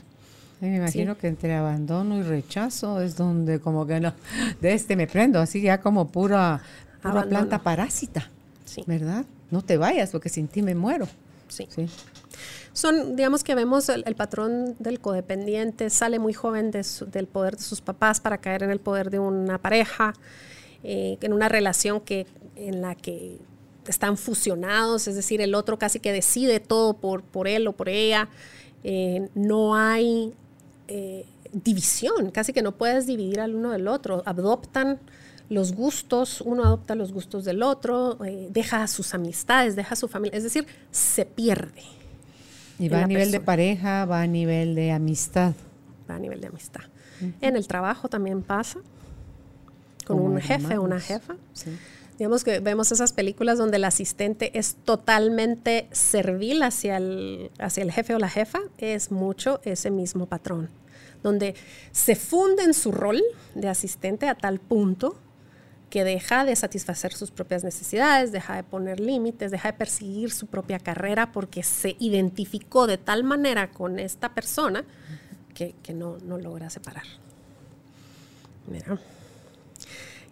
[0.61, 4.13] me imagino que entre abandono y rechazo es donde como que no,
[4.61, 6.61] de este me prendo, así ya como pura,
[7.01, 8.29] pura planta parásita,
[8.65, 8.83] sí.
[8.87, 9.25] ¿verdad?
[9.51, 11.07] No te vayas porque sin ti me muero.
[11.49, 11.69] Sí.
[12.77, 17.81] Son, digamos que vemos el, patrón del codependiente, sale muy joven del poder de sus
[17.81, 20.13] papás para caer en el poder de una pareja,
[20.85, 23.39] eh, en una relación que, en la que
[23.87, 27.89] están fusionados, es decir, el otro casi que decide todo por, por él o por
[27.89, 28.29] ella.
[28.85, 30.35] Eh, no hay
[30.89, 31.25] eh,
[31.55, 34.23] división, casi que no puedes dividir al uno del otro.
[34.27, 35.01] Adoptan
[35.49, 38.19] los gustos, uno adopta los gustos del otro,
[38.51, 41.97] deja sus amistades, deja su familia, es decir, se pierde.
[42.79, 45.55] Y va a nivel de pareja, va a nivel de amistad.
[46.09, 46.83] a nivel de amistad.
[47.41, 48.81] En el trabajo también pasa,
[50.05, 51.37] con Como un jefe o una jefa.
[51.53, 51.71] Sí.
[52.19, 57.93] Digamos que vemos esas películas donde el asistente es totalmente servil hacia el, hacia el
[57.93, 60.71] jefe o la jefa, es mucho ese mismo patrón,
[61.23, 61.55] donde
[61.93, 63.23] se funde en su rol
[63.55, 65.19] de asistente a tal punto
[65.91, 70.47] que deja de satisfacer sus propias necesidades, deja de poner límites, deja de perseguir su
[70.47, 74.85] propia carrera porque se identificó de tal manera con esta persona
[75.55, 77.05] que, que no, no logra separar.
[78.67, 78.99] Mira.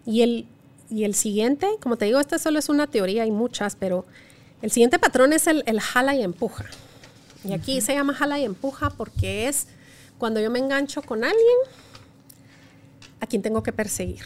[0.05, 0.45] Y el,
[0.89, 4.05] y el siguiente, como te digo, esta solo es una teoría, hay muchas, pero
[4.61, 6.65] el siguiente patrón es el, el jala y empuja.
[7.43, 9.67] Y aquí se llama jala y empuja porque es
[10.17, 11.57] cuando yo me engancho con alguien
[13.19, 14.23] a quien tengo que perseguir.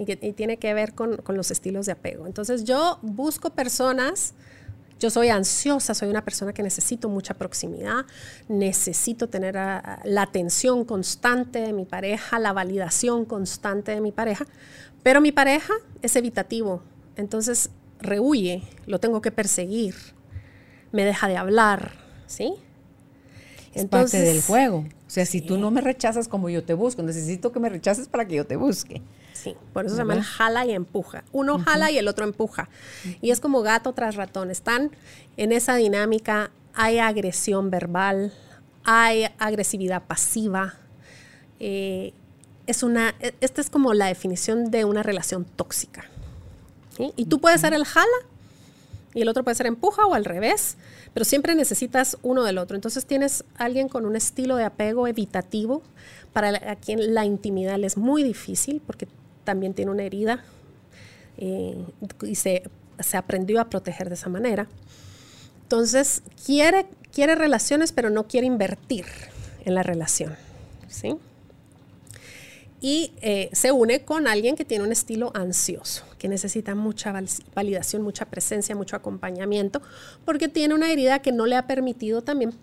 [0.00, 2.26] Y, que, y tiene que ver con, con los estilos de apego.
[2.26, 4.34] Entonces yo busco personas
[4.98, 8.04] yo soy ansiosa, soy una persona que necesito mucha proximidad,
[8.48, 14.12] necesito tener a- a la atención constante de mi pareja, la validación constante de mi
[14.12, 14.44] pareja,
[15.02, 15.72] pero mi pareja
[16.02, 16.82] es evitativo,
[17.16, 19.94] entonces rehuye, lo tengo que perseguir,
[20.92, 21.92] me deja de hablar,
[22.26, 22.52] ¿sí?
[23.72, 24.78] Es parte del juego.
[24.80, 28.06] O sea, si tú no me rechazas como yo te busco, necesito que me rechaces
[28.06, 29.00] para que yo te busque.
[29.42, 30.32] Sí, por eso se llama el ¿Verdad?
[30.36, 31.24] jala y empuja.
[31.32, 32.68] Uno jala y el otro empuja.
[33.22, 34.50] Y es como gato tras ratón.
[34.50, 34.90] Están
[35.38, 38.32] en esa dinámica, hay agresión verbal,
[38.84, 40.74] hay agresividad pasiva.
[41.58, 42.12] eh,
[42.66, 46.04] es una, e- esta es como la definición de una relación tóxica.
[46.96, 47.12] ¿sí?
[47.16, 48.06] Y tú puedes ser el jala
[49.12, 50.76] y el otro puede ser empuja o al revés,
[51.12, 52.76] pero siempre necesitas uno del otro.
[52.76, 55.82] Entonces tienes alguien con un estilo de apego evitativo
[56.32, 59.08] para la- a quien la intimidad le es muy difícil porque
[59.50, 60.44] también tiene una herida
[61.38, 61.84] eh,
[62.22, 62.62] y se,
[63.00, 64.68] se aprendió a proteger de esa manera.
[65.62, 69.06] Entonces quiere, quiere relaciones pero no quiere invertir
[69.64, 70.36] en la relación.
[70.88, 71.16] ¿sí?
[72.82, 77.28] y eh, se une con alguien que tiene un estilo ansioso, que necesita mucha val-
[77.54, 79.82] validación, mucha presencia, mucho acompañamiento,
[80.24, 82.54] porque tiene una herida que no le ha permitido también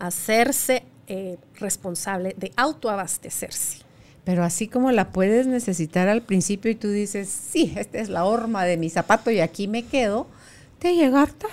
[0.00, 3.78] hacerse eh, responsable de autoabastecerse.
[4.24, 8.24] Pero así como la puedes necesitar al principio y tú dices, sí, esta es la
[8.24, 10.28] horma de mi zapato y aquí me quedo,
[10.78, 11.50] te llega a hartar.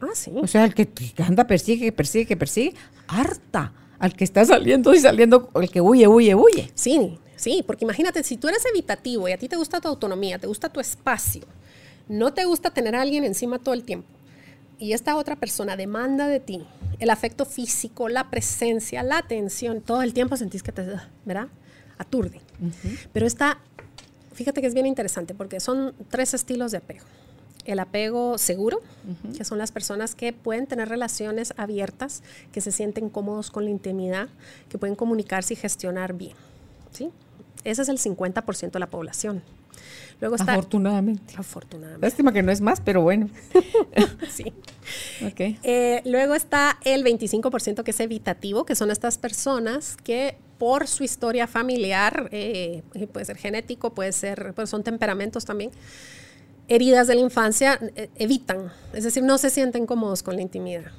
[0.00, 0.32] Ah, sí.
[0.34, 2.74] O sea, el que anda persigue, que persigue, que persigue,
[3.08, 3.72] harta.
[3.98, 6.72] Al que está saliendo y saliendo, el que huye, huye, huye.
[6.74, 10.40] Sí, sí, porque imagínate, si tú eres evitativo y a ti te gusta tu autonomía,
[10.40, 11.42] te gusta tu espacio,
[12.08, 14.08] no te gusta tener a alguien encima todo el tiempo,
[14.76, 16.64] y esta otra persona demanda de ti
[16.98, 20.84] el afecto físico, la presencia, la atención, todo el tiempo sentís que te,
[21.24, 21.46] ¿verdad?
[22.02, 22.40] Aturde.
[23.12, 23.58] Pero esta,
[24.32, 27.04] fíjate que es bien interesante porque son tres estilos de apego.
[27.64, 28.80] El apego seguro,
[29.36, 33.70] que son las personas que pueden tener relaciones abiertas, que se sienten cómodos con la
[33.70, 34.28] intimidad,
[34.68, 36.36] que pueden comunicarse y gestionar bien.
[36.90, 37.10] ¿sí?
[37.62, 39.42] Ese es el 50% de la población.
[40.20, 40.52] Luego está...
[40.52, 41.34] Afortunadamente.
[41.36, 42.06] Afortunadamente.
[42.06, 43.28] Lástima que no es más, pero bueno.
[44.30, 44.52] Sí.
[45.24, 45.58] Ok.
[45.62, 51.02] Eh, luego está el 25% que es evitativo, que son estas personas que por su
[51.02, 55.72] historia familiar, eh, puede ser genético, puede ser, pues son temperamentos también,
[56.68, 60.92] heridas de la infancia, eh, evitan, es decir, no se sienten cómodos con la intimidad.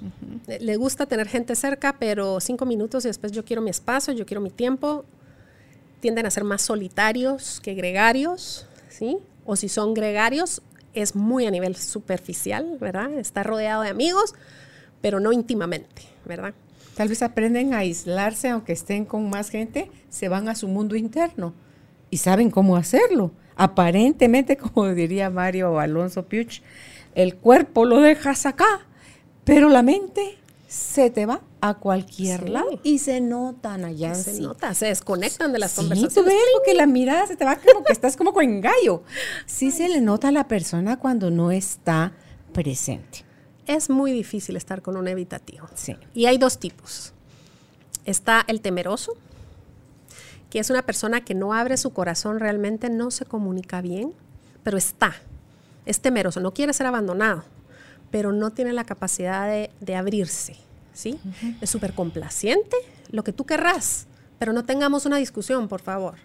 [0.59, 4.26] Le gusta tener gente cerca, pero cinco minutos y después yo quiero mi espacio, yo
[4.26, 5.05] quiero mi tiempo.
[6.01, 9.18] Tienden a ser más solitarios que gregarios, ¿sí?
[9.45, 10.61] O si son gregarios,
[10.93, 13.14] es muy a nivel superficial, ¿verdad?
[13.14, 14.36] Está rodeado de amigos,
[14.99, 16.53] pero no íntimamente, ¿verdad?
[16.96, 20.96] Tal vez aprenden a aislarse, aunque estén con más gente, se van a su mundo
[20.96, 21.54] interno
[22.10, 23.32] y saben cómo hacerlo.
[23.56, 26.62] Aparentemente, como diría Mario Alonso Puch,
[27.16, 28.88] el cuerpo lo dejas acá,
[29.44, 30.38] pero la mente
[30.68, 32.50] se te va a cualquier Sí.
[32.50, 34.16] lado y se notan allá.
[34.16, 34.41] Se sí.
[34.41, 36.34] nota, se desconectan de las Sí, tú conversaciones.
[36.34, 39.04] ves que la mirada se te va como que estás como con gallo.
[39.46, 42.14] Sí se le nota a la persona cuando no está
[42.54, 43.24] presente.
[43.68, 45.68] Es muy difícil estar con un evitativo.
[45.76, 45.95] Sí.
[46.14, 47.14] Y hay dos tipos.
[48.05, 49.14] Está el temeroso,
[50.49, 54.14] que es una persona que no abre su corazón realmente, no se comunica bien,
[54.64, 55.16] pero está.
[55.86, 57.43] Es temeroso, no quiere ser abandonado,
[58.11, 59.47] pero no tiene la capacidad
[59.80, 60.55] de, abrirse,
[60.93, 61.20] ¿sí?
[61.59, 62.78] Es súper complaciente,
[63.09, 64.05] lo que tú querrás,
[64.38, 66.16] pero no tengamos una discusión, por favor.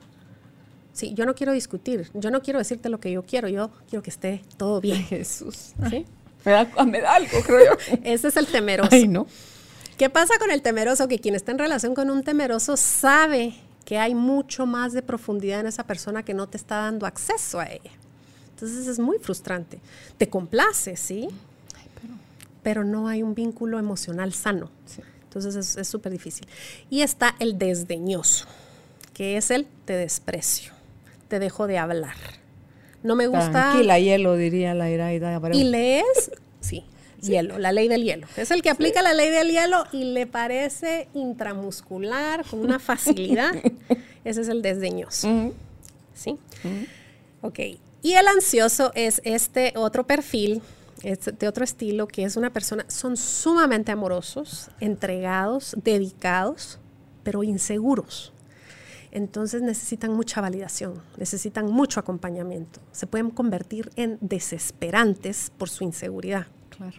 [0.92, 4.02] Sí, yo no quiero discutir, yo no quiero decirte lo que yo quiero, yo quiero
[4.02, 5.04] que esté todo bien.
[5.08, 5.72] Jesús.
[5.88, 6.04] ¿Sí?
[6.86, 7.96] Me da, algo, creo yo.
[8.04, 8.90] Ese es el temeroso.
[8.92, 9.26] Ay, no.
[9.96, 11.08] ¿Qué pasa con el temeroso?
[11.08, 15.60] Que quien está en relación con un temeroso sabe que hay mucho más de profundidad
[15.60, 17.90] en esa persona que no te está dando acceso a ella.
[18.50, 19.80] Entonces es muy frustrante.
[20.16, 21.28] Te complace, ¿sí?
[22.62, 22.84] pero...
[22.84, 24.70] no hay un vínculo emocional sano.
[25.24, 26.46] Entonces es súper difícil.
[26.90, 28.46] Y está el desdeñoso,
[29.14, 30.72] que es el te desprecio,
[31.28, 32.16] te dejo de hablar.
[33.02, 33.50] No me gusta.
[33.50, 35.40] Tranquila, hielo, diría la Iraida.
[35.52, 36.84] Y lees, sí,
[37.20, 38.26] hielo, la ley del hielo.
[38.36, 43.52] Es el que aplica la ley del hielo y le parece intramuscular con una facilidad.
[44.24, 45.52] Ese es el desdeñoso.
[46.14, 46.36] ¿Sí?
[47.42, 47.60] Ok.
[48.02, 50.62] Y el ansioso es este otro perfil,
[51.02, 56.78] de otro estilo, que es una persona, son sumamente amorosos, entregados, dedicados,
[57.22, 58.32] pero inseguros.
[59.10, 62.80] Entonces necesitan mucha validación, necesitan mucho acompañamiento.
[62.92, 66.46] Se pueden convertir en desesperantes por su inseguridad.
[66.70, 66.98] Claro.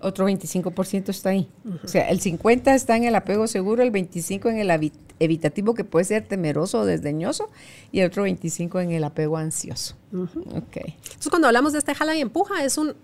[0.00, 1.48] Otro 25% está ahí.
[1.84, 5.84] O sea, el 50% está en el apego seguro, el 25% en el evitativo que
[5.84, 7.48] puede ser temeroso o desdeñoso
[7.92, 9.94] y el otro 25% en el apego ansioso.
[10.12, 10.96] okay.
[10.96, 12.94] Entonces, cuando hablamos de este jala y empuja, es un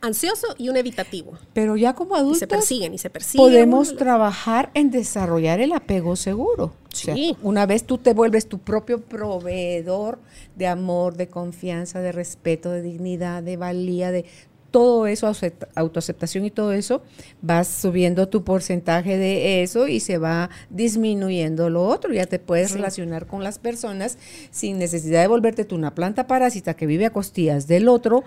[0.00, 1.38] ansioso y un evitativo.
[1.52, 2.38] Pero ya como adultos.
[2.38, 3.46] se persiguen y se persiguen.
[3.46, 6.72] Podemos trabajar en desarrollar el apego seguro.
[6.90, 7.36] Sí.
[7.42, 10.18] una vez tú te vuelves tu propio proveedor
[10.56, 14.24] de amor, de confianza, de respeto, de dignidad, de valía, de
[14.70, 15.32] todo eso,
[15.74, 17.02] autoaceptación y todo eso,
[17.40, 22.12] vas subiendo tu porcentaje de eso y se va disminuyendo lo otro.
[22.12, 24.18] Ya te puedes relacionar con las personas
[24.50, 28.24] sin necesidad de volverte tú una planta parásita que vive a costillas del otro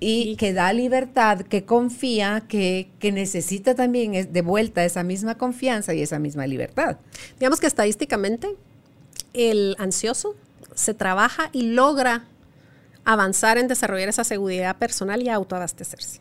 [0.00, 5.94] y, que da libertad, que confía, que, que necesita también de vuelta esa misma confianza
[5.94, 6.96] y esa misma libertad.
[7.38, 8.48] Digamos que estadísticamente
[9.34, 10.34] el ansioso
[10.74, 12.24] se trabaja y logra
[13.04, 16.20] avanzar en desarrollar esa seguridad personal y autoabastecerse.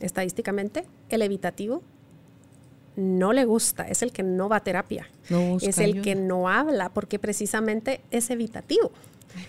[0.00, 1.82] Estadísticamente, el evitativo
[2.96, 5.08] no le gusta, es el que no va a terapia,
[5.60, 8.90] es el que no habla, porque precisamente es evitativo.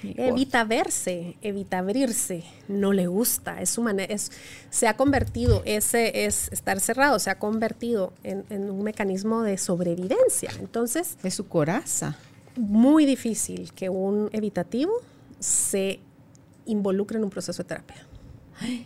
[0.03, 4.31] evita verse, evita abrirse, no le gusta, es su manera, es,
[4.69, 9.57] se ha convertido, ese es estar cerrado, se ha convertido en, en un mecanismo de
[9.57, 10.51] sobrevivencia.
[10.59, 12.17] Entonces, es su coraza.
[12.55, 14.93] Muy difícil que un evitativo
[15.39, 16.01] se
[16.65, 18.07] involucre en un proceso de terapia.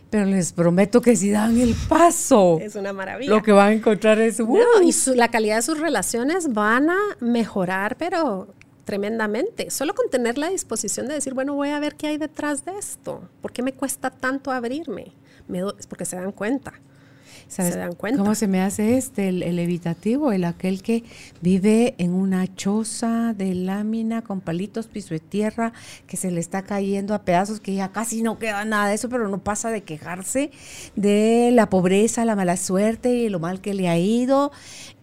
[0.10, 3.32] Pero les prometo que si dan el paso, es una maravilla.
[3.32, 7.00] Lo que van a encontrar es no, y la calidad de sus relaciones van a
[7.20, 8.48] mejorar, pero
[8.86, 9.72] tremendamente.
[9.72, 12.78] Solo con tener la disposición de decir, bueno, voy a ver qué hay detrás de
[12.78, 13.28] esto.
[13.42, 15.14] ¿Por qué me cuesta tanto abrirme?
[15.78, 16.74] es porque se dan cuenta.
[17.48, 18.20] ¿Se dan cuenta?
[18.20, 20.32] ¿Cómo se me hace este, el, evitativo?
[20.32, 21.04] El aquel que
[21.42, 25.74] vive en una choza de lámina con palitos, piso de tierra,
[26.08, 29.10] que se le está cayendo a pedazos, que ya casi no queda nada de eso,
[29.10, 30.52] pero no pasa de quejarse
[30.96, 34.52] de la pobreza, la mala suerte y lo mal que le ha ido,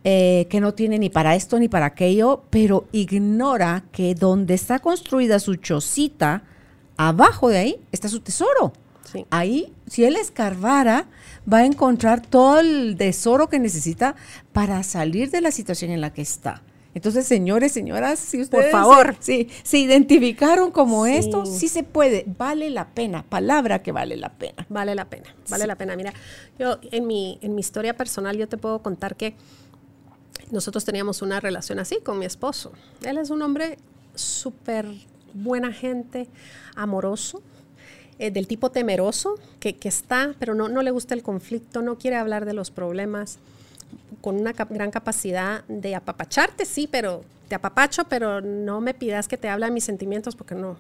[0.05, 4.79] eh, que no tiene ni para esto ni para aquello, pero ignora que donde está
[4.79, 6.43] construida su chocita,
[6.97, 8.73] abajo de ahí está su tesoro.
[9.31, 11.07] Ahí, si él escarbara,
[11.53, 14.15] va a encontrar todo el tesoro que necesita
[14.53, 16.63] para salir de la situación en la que está.
[16.93, 22.25] Entonces, señores, señoras, si ustedes por favor, se, se identificaron como esto, sí se puede,
[22.37, 24.67] vale la pena, palabra que vale la pena.
[24.69, 25.95] Vale la pena, vale la pena.
[25.95, 26.13] Mira,
[26.59, 29.37] yo en mi, en mi historia personal yo te puedo contar que
[30.51, 32.73] nosotros teníamos una relación así con mi esposo.
[33.05, 33.79] Él es un hombre
[34.17, 34.87] súper
[35.33, 36.29] buena gente,
[36.75, 37.41] amoroso,
[38.21, 42.17] eh, del tipo temeroso, que, está, pero no, no le gusta el conflicto, no quiere
[42.17, 43.39] hablar de los problemas,
[44.21, 49.39] con una gran capacidad de apapacharte, sí, pero te apapacho, pero no me pidas que
[49.39, 50.77] te hable de mis sentimientos porque no,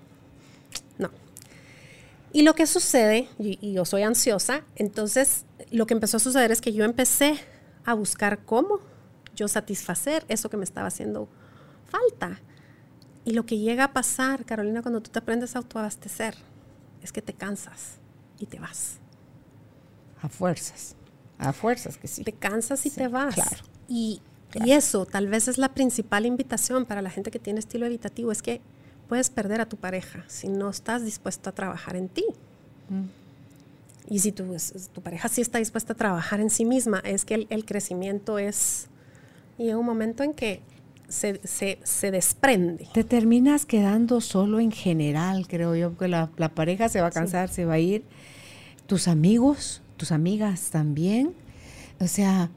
[0.98, 1.10] no.
[2.30, 6.60] Y lo que sucede, y, yo soy ansiosa, entonces lo que empezó a suceder es
[6.60, 7.38] que yo empecé
[7.86, 8.80] a buscar cómo
[9.34, 11.26] yo satisfacer eso que me estaba haciendo
[11.86, 12.38] falta.
[13.24, 16.34] Y lo que llega a pasar, Carolina, cuando tú te aprendes a autoabastecer,
[17.02, 17.98] es que te cansas
[18.38, 18.98] y te vas.
[20.22, 20.96] A fuerzas,
[21.38, 22.24] a fuerzas que sí.
[22.24, 23.34] Te cansas y te vas.
[23.34, 23.64] Claro.
[23.88, 24.22] Y,
[24.66, 28.42] eso tal vez es la principal invitación para la gente que tiene estilo evitativo, es
[28.42, 28.60] que
[29.08, 32.24] puedes perder a tu pareja si no estás dispuesto a trabajar en ti.
[32.88, 33.04] Mm.
[34.12, 34.56] Y si tu,
[34.92, 38.40] tu, pareja sí está dispuesta a trabajar en sí misma, es que el, el crecimiento
[38.40, 38.88] es...
[39.56, 40.62] Y en un momento en que
[41.10, 42.88] se, se, se, desprende.
[42.94, 47.48] Te terminas quedando solo en general, creo yo, porque la, pareja se va a cansar,
[47.48, 48.04] se va a ir.
[48.86, 51.34] Tus amigos, tus amigas también.
[52.00, 52.50] O sea,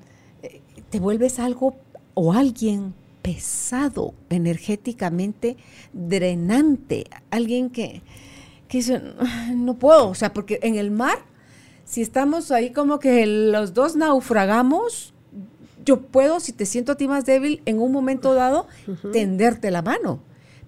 [0.43, 1.75] eh, te vuelves algo
[2.13, 2.93] o alguien
[3.23, 5.57] pesado energéticamente,
[5.91, 8.03] drenante, alguien que,
[8.67, 9.01] que dice,
[9.55, 11.17] no puedo, o sea, porque en el mar,
[11.85, 15.12] si estamos ahí como que los dos naufragamos,
[15.85, 18.67] yo puedo, si te siento a ti más débil, en un momento dado,
[19.11, 20.19] tenderte la mano,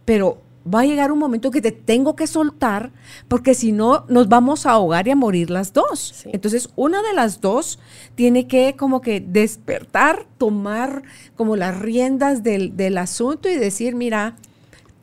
[0.05, 0.41] pero
[0.74, 2.91] va a llegar un momento que te tengo que soltar
[3.28, 6.26] porque si no nos vamos a ahogar y a morir las dos.
[6.26, 7.80] Entonces, una de las dos
[8.16, 11.03] tiene que como que despertar, tomar
[11.36, 14.36] como las riendas del, del asunto y decir, mira,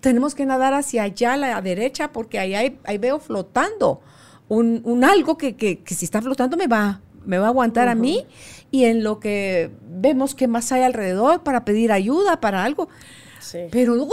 [0.01, 4.01] tenemos que nadar hacia allá a la derecha porque ahí, ahí veo flotando
[4.49, 7.89] un, un algo que, que, que, si está flotando me va, me va a aguantar
[7.89, 8.27] a mí
[8.71, 12.89] y en lo que vemos que más hay alrededor para pedir ayuda, para algo.
[13.71, 14.09] Pero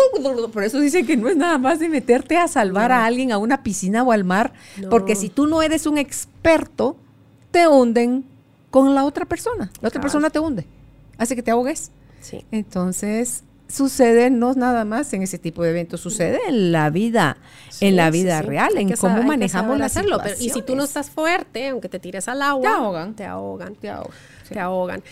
[0.52, 3.38] por eso dicen que no es nada más de meterte a salvar a alguien a
[3.38, 4.54] una piscina o al mar,
[4.90, 6.98] porque si tú no eres un experto,
[7.52, 8.26] te hunden
[8.70, 9.72] con la otra persona.
[9.82, 10.66] La otra persona te hunde,
[11.18, 11.92] hace que te ahogues.
[12.22, 12.44] Sí.
[12.52, 17.38] Entonces, sucede no nada más en ese tipo de eventos, sucede en la vida,
[17.80, 20.20] en la vida real, en cómo manejamos la hacerlo.
[20.40, 23.76] y si tú no estás fuerte, aunque te tires al agua, te ahogan, te ahogan,
[23.76, 24.14] te ahogan.
[24.50, 25.04] Te ahogan.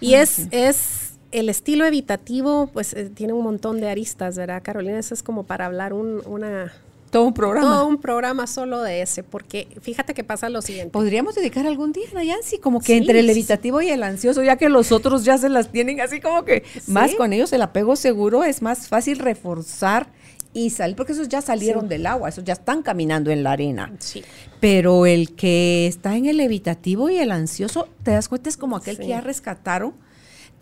[0.00, 4.98] Y es, es el estilo evitativo, pues eh, tiene un montón de aristas, ¿verdad, Carolina?
[4.98, 6.72] Eso es como para hablar un, una...
[7.12, 7.68] Todo un programa.
[7.68, 10.92] Todo un programa solo de ese, porque fíjate que pasa lo siguiente.
[10.92, 14.70] Podríamos dedicar algún día, Nayansi, como que entre el evitativo y el ansioso, ya que
[14.70, 18.44] los otros ya se las tienen así como que más con ellos el apego seguro
[18.44, 20.06] es más fácil reforzar
[20.54, 23.92] y salir, porque esos ya salieron del agua, esos ya están caminando en la arena.
[23.98, 24.24] Sí.
[24.60, 28.76] Pero el que está en el evitativo y el ansioso, te das cuenta, es como
[28.76, 29.92] aquel que ya rescataron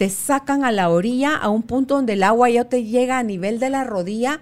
[0.00, 3.22] te sacan a la orilla, a un punto donde el agua ya te llega a
[3.22, 4.40] nivel de la rodilla.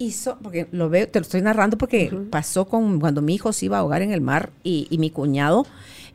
[0.00, 3.66] Y porque lo veo, te lo estoy narrando porque pasó con cuando mi hijo se
[3.66, 5.66] iba a ahogar en el mar y, mi cuñado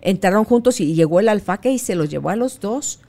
[0.01, 2.99] entraron juntos y llegó el alfaque y se los llevó a los dos.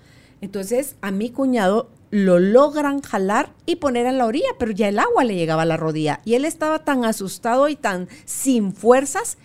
[0.42, 4.98] Entonces a mi cuñado lo logran jalar y poner en la orilla, pero ya el
[4.98, 6.20] agua le llegaba a la rodilla.
[6.26, 9.38] Y él estaba tan asustado y tan sin fuerzas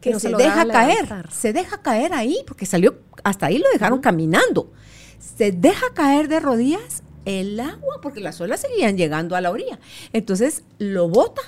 [0.00, 4.72] que se, deja caer, se deja caer ahí porque salió, hasta ahí lo dejaron caminando.
[5.18, 9.78] Se deja caer de rodillas el agua porque las olas seguían llegando a la orilla.
[10.12, 11.42] Entonces lo bota.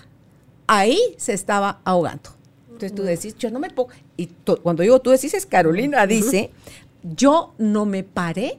[0.66, 2.30] Ahí se estaba ahogando.
[2.66, 3.88] Entonces tú decís, yo no me puedo.
[4.16, 4.28] Y
[4.62, 6.50] cuando digo tú decís, es Carolina dice,
[7.02, 8.58] yo no me paré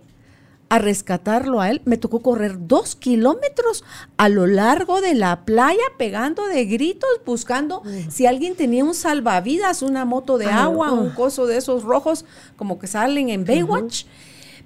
[0.70, 1.82] a rescatarlo a él.
[1.86, 3.84] Me tocó correr dos kilómetros
[4.18, 9.82] a lo largo de la playa, pegando de gritos, buscando si alguien tenía un salvavidas,
[9.82, 14.06] una moto de agua, un coso de esos rojos, como que salen en Baywatch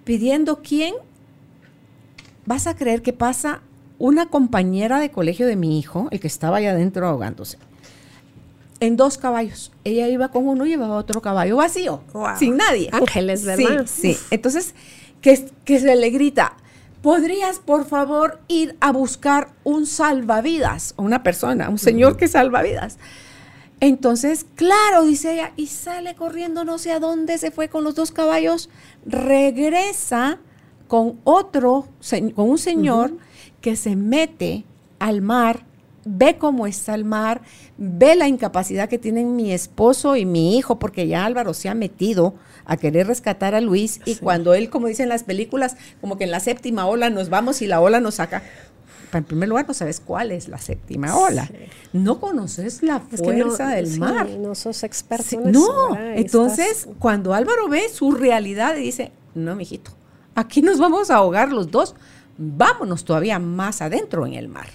[0.06, 0.95] pidiendo quién,
[2.48, 3.62] vas a creer que pasa
[4.00, 7.60] una compañera de colegio de mi hijo, el que estaba allá adentro ahogándose,
[8.80, 9.72] en dos caballos.
[9.84, 12.02] Ella iba con uno y llevaba otro caballo vacío,
[12.39, 12.89] sin nadie.
[12.91, 13.86] Ángeles, ¿verdad?
[13.86, 14.26] Sí, sí.
[14.32, 14.74] Entonces,
[15.22, 16.54] que, que se le grita,
[17.02, 20.93] ¿podrías por favor ir a buscar un salvavidas?
[20.98, 22.98] Una persona, un señor que salva vidas.
[23.80, 27.93] Entonces, claro, dice ella, y sale corriendo no sé a dónde, se fue con los
[27.93, 28.70] dos caballos,
[29.06, 30.39] regresa
[30.88, 31.88] con otro,
[32.35, 33.11] con un señor
[33.61, 34.63] que se mete
[34.99, 35.65] al mar,
[36.05, 37.41] ve cómo está el mar,
[37.77, 41.75] ve la incapacidad que tienen mi esposo y mi hijo, porque ya Álvaro se ha
[41.75, 42.35] metido
[42.65, 46.31] a querer rescatar a Luis y cuando él, como dicen las películas, como que en
[46.31, 48.43] la séptima ola nos vamos y la ola nos saca
[49.13, 51.49] en primer lugar, no sabes cuál es la séptima ola.
[51.93, 54.29] No conoces la fuerza del mar.
[54.29, 59.91] No sos experto en No, entonces cuando Álvaro ve su realidad y dice, no, mijito,
[60.38, 61.95] aquí nos vamos a ahogar los dos,
[62.38, 64.67] vámonos todavía más adentro en el mar.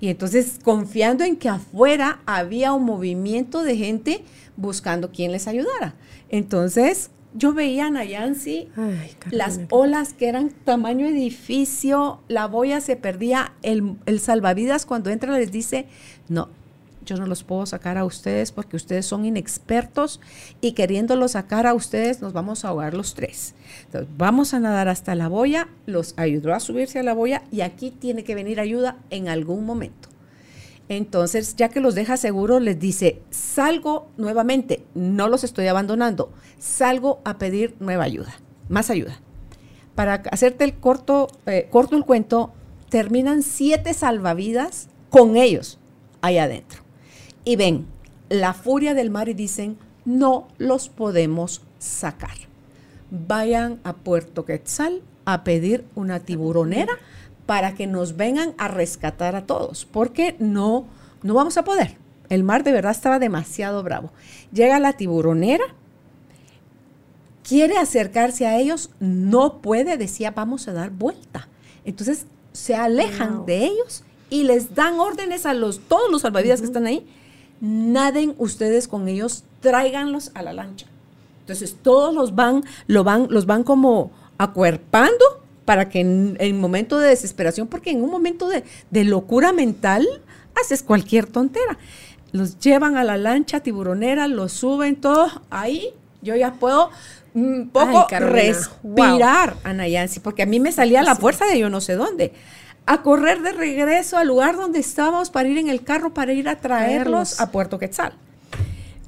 [0.00, 4.22] Y entonces, confiando en que afuera había un movimiento de gente
[4.58, 5.94] buscando quien les ayudara.
[6.28, 8.68] Entonces, yo veía a Nayansi,
[9.30, 15.50] las olas que eran tamaño edificio, la boya se perdía, el, salvavidas cuando entra les
[15.50, 15.86] dice,
[16.28, 16.50] no,
[17.06, 20.20] yo no los puedo sacar a ustedes porque ustedes son inexpertos
[20.60, 23.54] y queriéndolos sacar a ustedes nos vamos a ahogar los tres.
[23.86, 27.62] Entonces, vamos a nadar hasta la boya, los ayudó a subirse a la boya y
[27.62, 30.08] aquí tiene que venir ayuda en algún momento.
[30.88, 37.20] Entonces, ya que los deja seguros, les dice, salgo nuevamente, no los estoy abandonando, salgo
[37.24, 38.34] a pedir nueva ayuda,
[38.68, 39.20] más ayuda.
[39.94, 42.52] Para hacerte el corto, eh, corto el cuento,
[42.88, 45.78] terminan siete salvavidas con ellos
[46.20, 46.85] ahí adentro.
[47.46, 47.86] Y ven
[48.28, 52.34] la furia del mar y dicen, no los podemos sacar.
[53.10, 56.92] Vayan a Puerto Quetzal a pedir una tiburonera
[57.46, 60.86] para que nos vengan a rescatar a todos, porque no,
[61.22, 61.96] no vamos a poder.
[62.28, 64.10] El mar de verdad estaba demasiado bravo.
[64.52, 65.64] Llega la tiburonera,
[67.48, 71.48] quiere acercarse a ellos, no puede, decía, vamos a dar vuelta.
[71.84, 73.46] Entonces se alejan Wow.
[73.46, 77.06] de ellos y les dan órdenes a los, todos los salvavidas que están ahí,
[77.60, 80.86] naden ustedes con ellos, tráiganlos a la lancha.
[81.40, 85.24] Entonces todos los van, lo van, los van como acuerpando
[85.64, 90.06] para que en, en momento de desesperación, porque en un momento de, de locura mental
[90.60, 91.78] haces cualquier tontera.
[92.32, 95.90] Los llevan a la lancha tiburonera, los suben todos ahí.
[96.22, 96.90] Yo ya puedo
[97.34, 101.58] un poco Ay, Carolina, respirar, Ana Yancy, porque a mí me salía la fuerza de
[101.58, 102.32] yo no sé dónde.
[102.86, 106.48] A correr de regreso al lugar donde estábamos para ir en el carro, para ir
[106.48, 107.40] a traerlos Traerlos.
[107.40, 108.12] a Puerto Quetzal.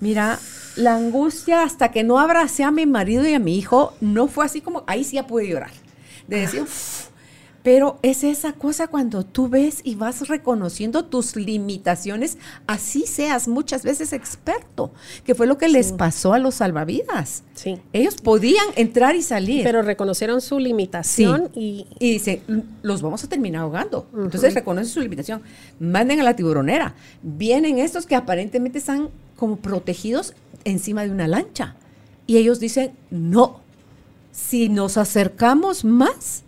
[0.01, 0.39] Mira,
[0.77, 4.45] la angustia hasta que no abracé a mi marido y a mi hijo, no fue
[4.45, 5.71] así como, ahí sí ya pude llorar.
[6.27, 7.08] De decir, "Uf".
[7.69, 13.83] Pero es esa cosa cuando tú ves y vas reconociendo tus limitaciones, así seas muchas
[13.83, 14.91] veces experto,
[15.23, 17.43] que fue lo que les pasó a los salvavidas.
[17.53, 17.79] Sí.
[17.93, 19.65] Ellos podían entrar y salir.
[19.65, 22.41] Pero reconocieron su limitación y, Y dice,
[22.81, 24.09] los vamos a terminar ahogando.
[24.17, 25.43] Entonces reconoce su limitación.
[25.79, 26.95] Manden a la tiburonera.
[27.23, 30.33] Vienen estos que aparentemente están como protegidos
[30.65, 31.77] encima de una lancha.
[32.27, 33.61] Y ellos dicen, no,
[34.33, 36.45] si nos acercamos más,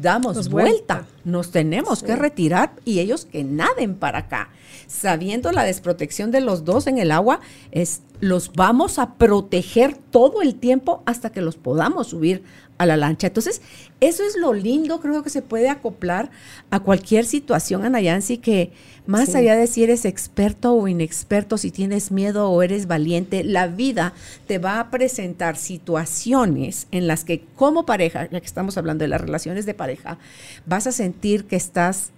[0.00, 0.94] damos Nos vuelta.
[0.94, 1.08] vuelta.
[1.24, 4.50] Nos tenemos que retirar y ellos que naden para acá.
[4.86, 7.40] Sabiendo la desprotección de los dos en el agua,
[7.70, 12.44] es los vamos a proteger todo el tiempo hasta que los podamos subir
[12.76, 13.28] a la lancha.
[13.28, 13.62] Entonces,
[14.00, 16.30] eso es lo lindo, creo que se puede acoplar
[16.70, 18.72] a cualquier situación, Ana Yancy, que
[19.06, 19.36] más Sí.
[19.36, 24.12] allá de si eres experto o inexperto, si tienes miedo o eres valiente, la vida
[24.48, 29.08] te va a presentar situaciones en las que como pareja, ya que estamos hablando de
[29.08, 30.18] las relaciones de pareja,
[30.66, 32.10] vas a sentir que estás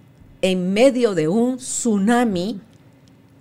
[0.42, 2.60] en medio de un tsunami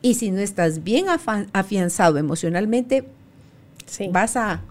[0.02, 1.06] y si no estás bien
[1.54, 3.06] afianzado emocionalmente,
[3.86, 4.10] sí.
[4.12, 4.62] vas a,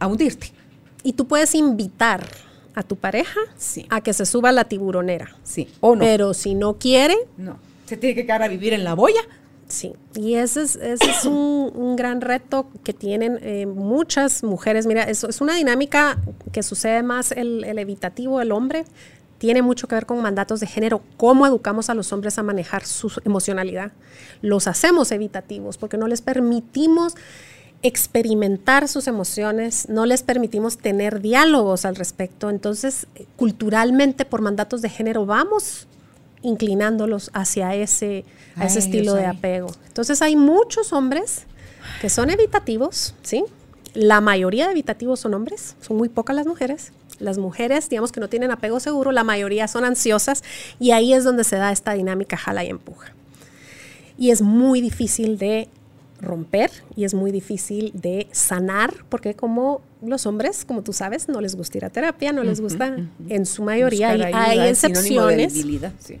[0.00, 0.52] a hundirte.
[1.08, 2.26] Y tú puedes invitar
[2.74, 3.86] a tu pareja Sí.
[3.88, 5.34] a que se suba a la tiburonera.
[5.42, 6.00] Sí, o no.
[6.00, 7.58] Pero si no quiere, no.
[7.86, 9.22] Se tiene que quedar a vivir en la boya.
[9.68, 14.86] Sí, y ese es, ese es un, un gran reto que tienen eh, muchas mujeres.
[14.86, 16.18] Mira, eso es una dinámica
[16.52, 18.84] que sucede más el, el evitativo del hombre.
[19.38, 22.84] Tiene mucho que ver con mandatos de género, cómo educamos a los hombres a manejar
[22.84, 23.92] su emocionalidad.
[24.42, 27.14] Los hacemos evitativos porque no les permitimos
[27.82, 32.50] experimentar sus emociones, no les permitimos tener diálogos al respecto.
[32.50, 33.06] Entonces,
[33.36, 35.86] culturalmente, por mandatos de género, vamos
[36.42, 38.24] inclinándolos hacia ese,
[38.56, 39.68] a ese Ay, estilo de apego.
[39.86, 41.44] Entonces, hay muchos hombres
[42.00, 43.44] que son evitativos, ¿sí?
[43.94, 46.92] La mayoría de evitativos son hombres, son muy pocas las mujeres.
[47.18, 50.44] Las mujeres, digamos que no tienen apego seguro, la mayoría son ansiosas
[50.78, 53.12] y ahí es donde se da esta dinámica jala y empuja.
[54.16, 55.68] Y es muy difícil de
[56.20, 61.40] romper y es muy difícil de sanar, porque como los hombres, como tú sabes, no
[61.40, 62.96] les gusta ir a terapia, no les gusta
[63.28, 66.18] en su mayoría, hay de excepciones sí.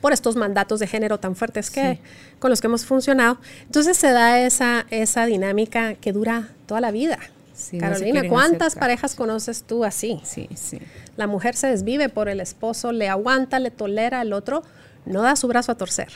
[0.00, 1.98] por estos mandatos de género tan fuertes que
[2.38, 3.38] con los que hemos funcionado.
[3.62, 7.18] Entonces se da esa, esa dinámica que dura toda la vida.
[7.54, 10.20] Sí, Carolina, ¿cuántas parejas conoces tú así?
[10.24, 10.78] Sí, sí.
[11.16, 14.62] La mujer se desvive por el esposo, le aguanta, le tolera, el otro
[15.06, 16.08] no da su brazo a torcer,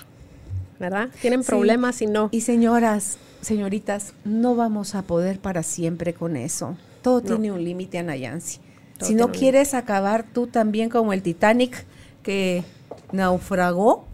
[0.81, 1.11] ¿verdad?
[1.21, 1.49] Tienen Sí.
[1.49, 2.29] problemas y no.
[2.33, 6.77] Y señoras, señoritas, no vamos a poder para siempre con eso.
[7.03, 8.59] Todo tiene un límite, Ana Yancy.
[8.99, 11.85] Todo Si no quieres acabar tú también como el Titanic
[12.23, 12.65] que
[13.13, 14.05] naufragó,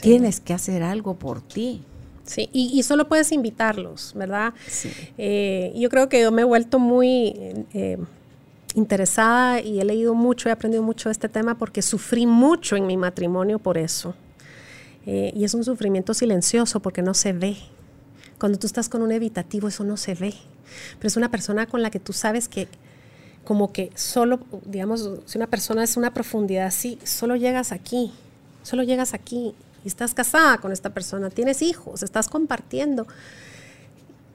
[0.00, 1.82] tienes que hacer algo por ti.
[2.24, 4.54] Sí, y, y solo puedes invitarlos, ¿verdad?
[4.68, 4.90] Sí.
[5.18, 7.34] Eh, yo creo que yo me he vuelto muy
[7.74, 7.98] eh,
[8.74, 12.86] interesada y he leído mucho, he aprendido mucho de este tema porque sufrí mucho en
[12.86, 14.14] mi matrimonio por eso.
[15.06, 17.56] Eh, y es un sufrimiento silencioso porque no se ve.
[18.38, 20.34] Cuando tú estás con un evitativo, eso no se ve.
[20.98, 22.68] Pero es una persona con la que tú sabes que
[23.44, 28.12] como que solo, digamos, si una persona es una profundidad así, solo llegas aquí,
[28.62, 29.54] solo llegas aquí
[29.84, 33.06] y estás casada con esta persona, tienes hijos, estás compartiendo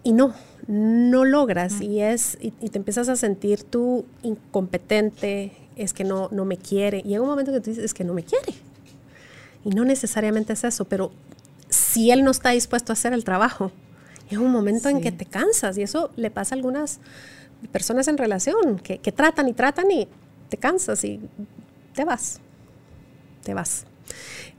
[0.04, 0.34] y no,
[0.68, 6.28] no logras y es y, y te empiezas a sentir tú incompetente, es que no,
[6.32, 8.54] no me quiere y llega un momento que tú dices, es que no me quiere.
[9.66, 11.12] Y no necesariamente es eso, pero
[11.70, 13.72] si él no está dispuesto a hacer el trabajo,
[14.30, 15.04] llega un momento en Sí.
[15.04, 17.00] que te cansas y eso le pasa a algunas
[17.72, 20.08] personas en relación que, que tratan y tratan y
[20.50, 21.20] te cansas y
[21.94, 22.40] te vas,
[23.44, 23.86] te vas.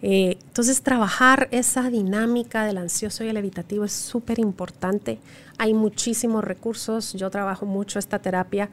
[0.02, 5.18] Eh, entonces, trabajar esa dinámica del ansioso y el evitativo es súper importante.
[5.58, 7.12] Hay muchísimos recursos.
[7.14, 8.70] Yo trabajo mucho esta terapia,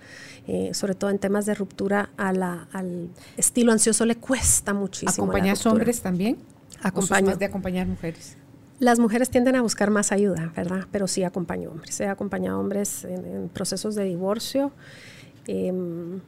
[0.47, 4.05] eh, sobre todo en temas de ruptura a la- al estilo ansioso.
[4.05, 5.11] Le cuesta muchísimo.
[5.25, 6.35] ¿Acompañas hombres también?
[6.35, 7.27] ¿O sos Acompaño.
[7.27, 8.37] más de acompañar mujeres?
[8.79, 10.85] Las mujeres tienden a buscar más ayuda, ¿verdad?
[10.91, 11.99] Pero sí acompaño hombres.
[12.01, 14.71] He acompañado hombres en, en procesos de divorcio.
[15.47, 16.19] Em,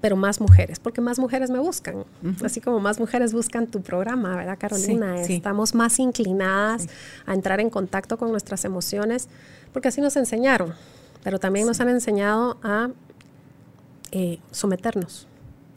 [0.00, 2.04] pero más mujeres, porque más mujeres me buscan,
[2.44, 5.20] así como más mujeres buscan tu programa, ¿verdad, Carolina?
[5.22, 6.88] Estamos más inclinadas
[7.24, 9.28] a entrar en contacto con nuestras emociones,
[9.72, 10.74] porque así nos enseñaron,
[11.22, 12.90] pero también nos han enseñado a
[14.10, 15.26] eh, someternos,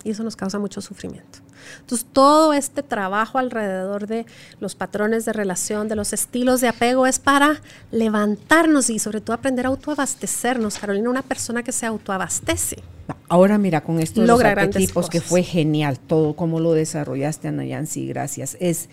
[0.04, 1.40] y eso nos causa mucho sufrimiento.
[1.80, 4.26] Entonces, todo este trabajo alrededor de
[4.60, 7.62] los patrones de relación, de los estilos de apego, es para
[7.92, 10.78] levantarnos y sobre todo aprender a autoabastecernos.
[10.78, 12.84] Carolina, una persona que se autoabastece
[13.28, 17.66] Ahora mira, con esto de los arquetipos, que fue genial todo, cómo lo desarrollaste, Ana
[17.66, 18.58] Yancy, gracias.
[18.60, 18.90] Es,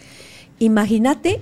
[0.58, 1.40] imagínate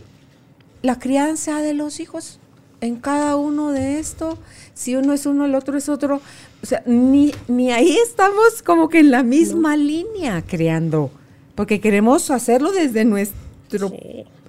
[0.83, 2.40] la crianza de los hijos
[2.81, 4.39] en cada uno de esto,
[4.75, 6.21] si uno es uno, el otro es otro,
[6.63, 11.11] o sea, ni, ni ahí estamos como que en la misma línea creando,
[11.55, 13.93] porque queremos hacerlo desde nuestro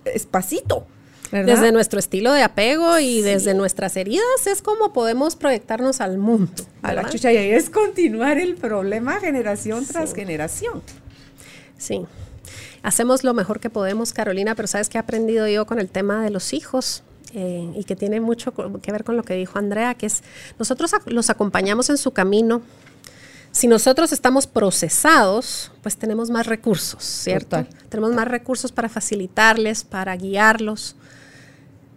[0.05, 0.85] espacito.
[1.31, 6.51] Desde nuestro estilo de apego y desde nuestras heridas es como podemos proyectarnos al mundo.
[6.81, 10.81] A la chucha, y ahí es continuar el problema generación tras generación.
[11.77, 12.01] Sí.
[12.83, 16.21] Hacemos lo mejor que podemos, Carolina, pero sabes que he aprendido yo con el tema
[16.21, 17.01] de los hijos.
[17.33, 20.21] Eh, y que tiene mucho que ver con lo que dijo Andrea, que es
[20.59, 22.61] nosotros los acompañamos en su camino,
[23.51, 27.65] si nosotros estamos procesados, pues tenemos más recursos, ¿cierto?
[27.89, 30.95] Tenemos más recursos para facilitarles, para guiarlos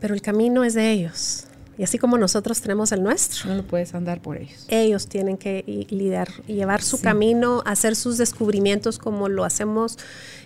[0.05, 1.44] pero el camino es de ellos.
[1.78, 3.48] Y así como nosotros tenemos el nuestro.
[3.48, 4.66] No lo puedes andar por ellos.
[4.69, 9.97] Ellos tienen que lidiar llevar su camino, hacer sus descubrimientos como lo hacemos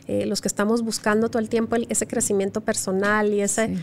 [0.06, 3.76] eh, los que estamos buscando todo el tiempo ese crecimiento personal y ese...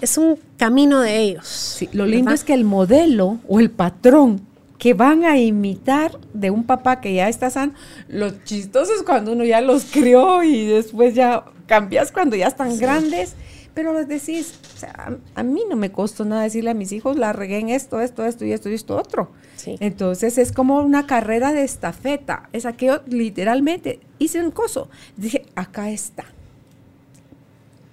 [0.00, 1.46] Es un camino de ellos.
[1.46, 4.40] Sí, lo lindo es que el modelo o el patrón
[4.78, 7.74] que van a imitar de un papá que ya está sano,
[8.08, 12.78] lo chistoso es cuando uno ya los crió y después ya cambias cuando ya están
[12.78, 13.36] grandes
[13.74, 17.16] pero les decís, o sea, a, mí no me costó nada decirle a mis hijos,
[17.16, 19.30] la regué en esto, esto, esto y esto y esto otro.
[19.64, 22.48] Entonces es como una carrera de estafeta.
[22.52, 24.88] Es aquello, literalmente, hice un coso.
[25.16, 26.24] Dije, acá está.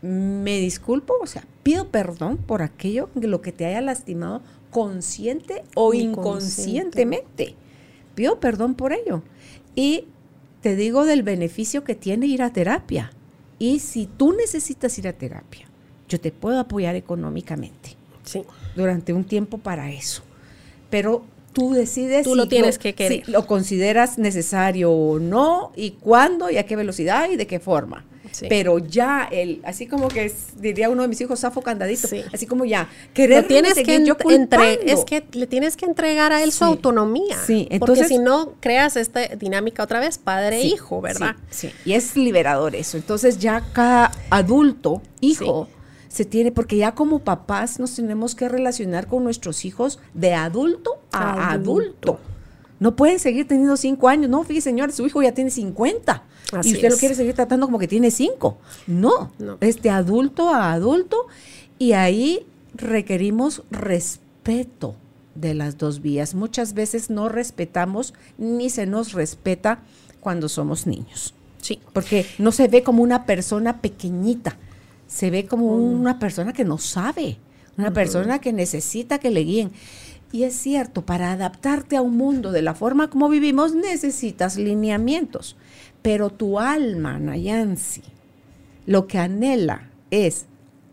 [0.01, 5.93] Me disculpo, o sea, pido perdón por aquello, lo que te haya lastimado consciente o
[5.93, 7.55] inconscientemente.
[8.15, 9.23] Pido perdón por ello.
[9.75, 10.05] Y
[10.61, 13.11] te digo del beneficio que tiene ir a terapia.
[13.59, 15.67] Y si tú necesitas ir a terapia,
[16.07, 17.95] yo te puedo apoyar económicamente.
[18.23, 18.43] Sí.
[18.75, 20.23] Durante un tiempo para eso.
[20.89, 23.25] Pero tú decides tú lo tienes que querer.
[23.25, 27.59] si lo consideras necesario o no y cuándo y a qué velocidad y de qué
[27.59, 28.05] forma.
[28.49, 32.65] Pero ya el, así como que diría uno de mis hijos, Safo Candadito, así como
[32.65, 33.95] ya, querer tienes que
[34.29, 37.37] entre, es que le tienes que entregar a él su autonomía.
[37.45, 41.35] Sí, entonces, porque si no creas esta dinámica otra vez, padre-hijo, ¿verdad?
[41.49, 42.97] Sí, y es liberador eso.
[42.97, 45.67] Entonces ya cada adulto, hijo,
[46.07, 51.01] se tiene, porque ya como papás nos tenemos que relacionar con nuestros hijos de adulto
[51.11, 52.19] a adulto.
[52.79, 54.29] No pueden seguir teniendo cinco años.
[54.29, 56.23] No, fíjese, señor, su hijo ya tiene 50.
[56.63, 58.57] Y usted lo quiere seguir tratando como que tiene cinco.
[58.85, 61.27] No, no, es de adulto a adulto.
[61.79, 64.95] Y ahí requerimos respeto
[65.35, 66.35] de las dos vías.
[66.35, 69.79] Muchas veces no respetamos ni se nos respeta
[70.19, 71.33] cuando somos niños.
[71.61, 71.79] Sí.
[71.93, 74.57] Porque no se ve como una persona pequeñita
[75.07, 75.99] se ve como mm.
[76.01, 77.37] una persona que no sabe,
[77.77, 79.71] una persona que necesita que le guíen.
[80.31, 85.55] Y es cierto, para adaptarte a un mundo de la forma como vivimos necesitas lineamientos,
[86.01, 88.03] pero tu alma, Nayansi,
[88.85, 90.45] lo que anhela es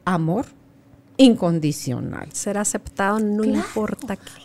[0.05, 0.47] amor
[1.17, 2.33] incondicional.
[2.33, 4.45] Ser aceptado no importa qué.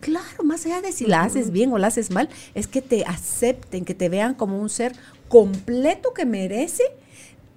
[0.00, 3.04] Claro, más allá de si la haces bien o la haces mal, es que te
[3.04, 4.94] acepten, que te vean como un ser
[5.28, 6.82] completo que merece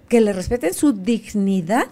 [0.09, 1.87] que le respeten su dignidad,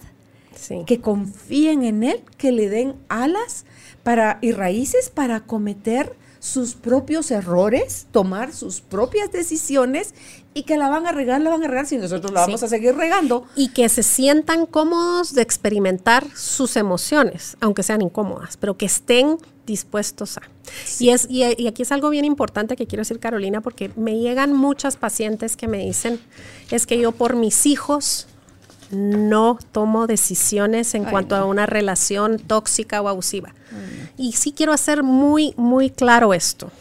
[0.86, 3.66] que confíen en él, que le den alas
[4.04, 10.16] para, y raíces para cometer sus propios errores, tomar sus propias decisiones
[10.56, 12.68] y que la van a regar, la van a regar si nosotros la vamos a
[12.68, 13.46] seguir regando.
[13.56, 19.38] Y que se sientan cómodos de experimentar sus emociones, aunque sean incómodas, pero que estén
[19.68, 20.42] dispuestos a.
[21.00, 24.18] Y, es, y, y, aquí es algo bien importante que quiero decir, Carolina, porque me
[24.18, 26.20] llegan muchas pacientes que me dicen,
[26.72, 28.28] es que yo por mis hijos
[28.92, 33.54] no tomo decisiones en cuanto a una relación tóxica o abusiva.
[34.18, 36.72] Y sí quiero hacer muy, muy claro esto.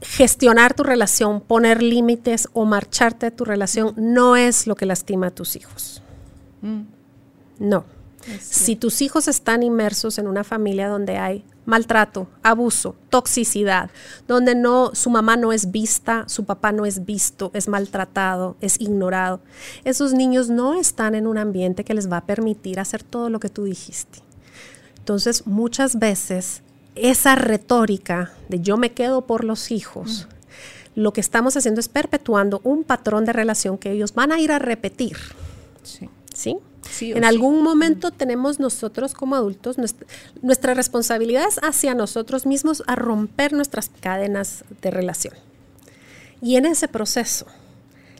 [0.00, 5.28] Gestionar tu relación, poner límites o marcharte de tu relación no es lo que lastima
[5.28, 6.02] a tus hijos.
[6.62, 6.82] Mm.
[7.58, 7.84] No.
[8.40, 13.90] Si tus hijos están inmersos en una familia donde hay maltrato, abuso, toxicidad,
[14.28, 18.80] donde no su mamá no es vista, su papá no es visto, es maltratado, es
[18.80, 19.40] ignorado.
[19.84, 23.40] Esos niños no están en un ambiente que les va a permitir hacer todo lo
[23.40, 24.18] que tú dijiste.
[24.98, 26.62] Entonces, muchas veces
[26.94, 30.28] esa retórica de yo me quedo por los hijos,
[30.94, 34.52] lo que estamos haciendo es perpetuando un patrón de relación que ellos van a ir
[34.52, 35.16] a repetir.
[35.82, 36.10] Sí.
[36.34, 36.58] ¿Sí?
[37.00, 39.76] En algún momento tenemos nosotros como adultos,
[40.42, 45.34] nuestra, responsabilidad es hacia nosotros mismos a romper nuestras cadenas de relación.
[46.42, 47.46] Y en ese proceso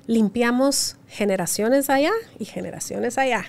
[0.07, 3.45] limpiamos generaciones allá y generaciones allá.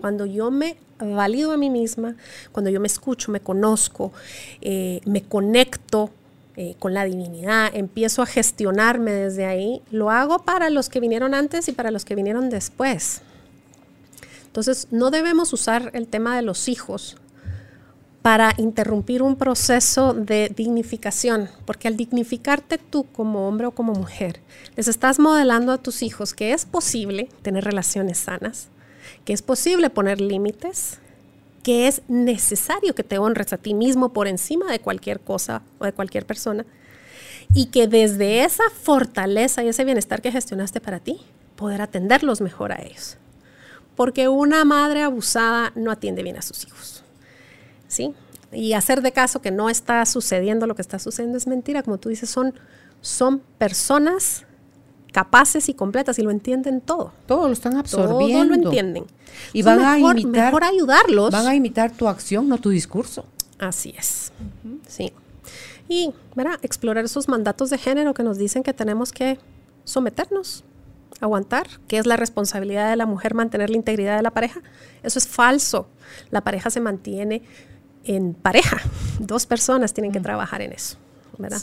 [0.00, 2.16] Cuando yo me valido a mí misma,
[2.52, 4.12] cuando yo me escucho, me conozco,
[4.60, 6.10] eh, me conecto
[6.56, 11.34] eh, con la divinidad, empiezo a gestionarme desde ahí, lo hago para los que vinieron
[11.34, 13.22] antes y para los que vinieron después.
[14.54, 17.16] Entonces, no debemos usar el tema de los hijos
[18.22, 24.38] para interrumpir un proceso de dignificación, porque al dignificarte tú como hombre o como mujer,
[24.76, 28.68] les estás modelando a tus hijos que es posible tener relaciones sanas,
[29.24, 31.00] que es posible poner límites,
[31.64, 35.84] que es necesario que te honres a ti mismo por encima de cualquier cosa o
[35.84, 36.64] de cualquier persona,
[37.54, 41.18] y que desde esa fortaleza y ese bienestar que gestionaste para ti,
[41.56, 43.18] poder atenderlos mejor a ellos
[43.96, 47.02] porque una madre abusada no atiende bien a sus hijos.
[47.88, 48.12] ¿Sí?
[48.52, 51.98] Y hacer de caso que no está sucediendo lo que está sucediendo es mentira, como
[51.98, 52.54] tú dices, son,
[53.00, 54.44] son personas
[55.12, 57.12] capaces y completas y lo entienden todo.
[57.26, 58.34] Todo lo están absorbiendo.
[58.34, 59.04] Todo lo entienden.
[59.52, 60.46] Y van a imitar.
[60.46, 61.30] Mejor ayudarlos.
[61.30, 63.24] Van a imitar tu acción, no tu discurso.
[63.58, 64.32] Así es.
[64.88, 65.12] Sí.
[65.88, 66.58] Y, ¿verdad?
[66.62, 69.38] Explorar esos mandatos de género que nos dicen que tenemos que
[69.84, 70.64] someternos
[71.20, 74.60] aguantar, que es la responsabilidad de la mujer mantener la integridad de la pareja.
[75.02, 75.88] Eso es falso.
[76.30, 77.42] La pareja se mantiene
[78.04, 78.78] en pareja.
[79.18, 80.24] Dos personas tienen que mm.
[80.24, 80.98] trabajar en eso,
[81.38, 81.62] ¿verdad?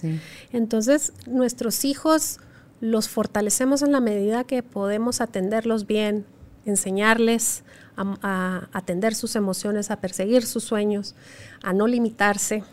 [0.51, 2.39] Entonces, nuestros hijos
[2.79, 6.25] los fortalecemos en la medida que podemos atenderlos bien,
[6.65, 7.63] enseñarles
[7.95, 11.15] a, atender sus emociones, a perseguir sus sueños,
[11.61, 12.63] a no limitarse,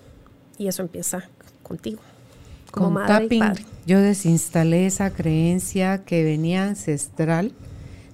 [0.57, 1.29] y eso empieza
[1.63, 2.01] contigo.
[2.79, 7.53] Como y padre yo desinstalé esa creencia que venía ancestral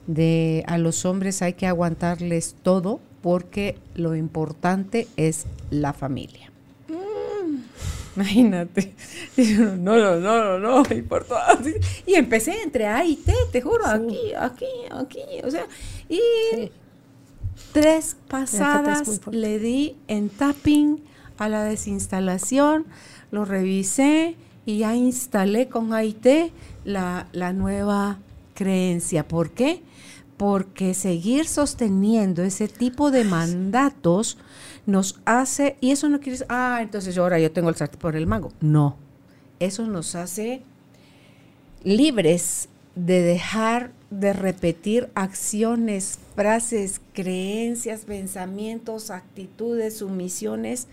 [0.07, 6.53] de a los hombres hay que aguantarles todo porque lo importante es la familia.
[6.89, 7.57] Mm.
[8.15, 8.95] Imagínate.
[9.37, 10.83] No, no, no, no, no,
[12.07, 15.25] Y empecé entre A y T, te juro, aquí, aquí, aquí.
[15.43, 15.67] O sea,
[16.09, 16.21] y
[17.73, 21.03] tres pasadas le di en tapping
[21.37, 22.87] a la desinstalación,
[23.33, 24.37] lo revisé
[24.67, 26.53] y ya instalé con AIT
[26.85, 28.19] la, la nueva
[28.55, 29.27] creencia.
[29.29, 29.83] ¿Por qué?
[30.37, 34.39] Porque seguir sosteniendo ese tipo de mandatos
[34.87, 38.01] nos hace, y eso no quiere decir, ah, entonces yo ahora yo tengo el sartén
[38.01, 38.53] por el mago.
[38.61, 38.97] No,
[39.61, 40.63] eso nos hace
[41.83, 50.87] libres de dejar de repetir acciones, frases, creencias, pensamientos, actitudes, sumisiones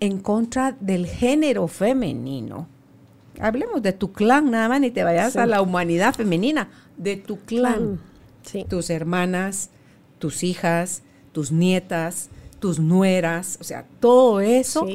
[0.00, 2.68] en contra del género femenino.
[3.40, 7.38] Hablemos de tu clan, nada más, ni te vayas a la humanidad femenina, de tu
[7.40, 8.00] clan.
[8.68, 9.70] Tus hermanas,
[10.18, 11.02] tus hijas,
[11.32, 14.86] tus nietas, tus nueras, o sea, todo eso.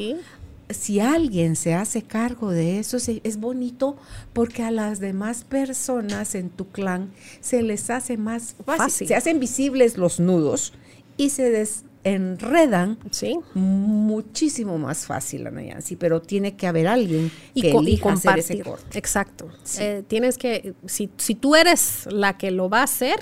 [0.70, 3.96] Si alguien se hace cargo de eso, es bonito
[4.34, 7.12] porque a las demás personas en tu clan
[7.42, 9.08] se les hace más fácil.
[9.08, 10.74] Se hacen visibles los nudos
[11.16, 13.40] y se des, enredan ¿Sí?
[13.54, 18.98] muchísimo más fácil, Ana sí, pero tiene que haber alguien que elija hacer ese corte.
[18.98, 19.50] Exacto.
[19.80, 23.20] Eh, tienes que, si, si tú eres la que lo va a hacer,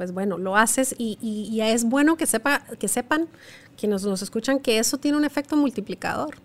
[0.00, 3.28] pues bueno, lo haces y, y, es bueno que, sepa, que sepan
[3.78, 6.36] quienes nos escuchan que eso tiene un efecto multiplicador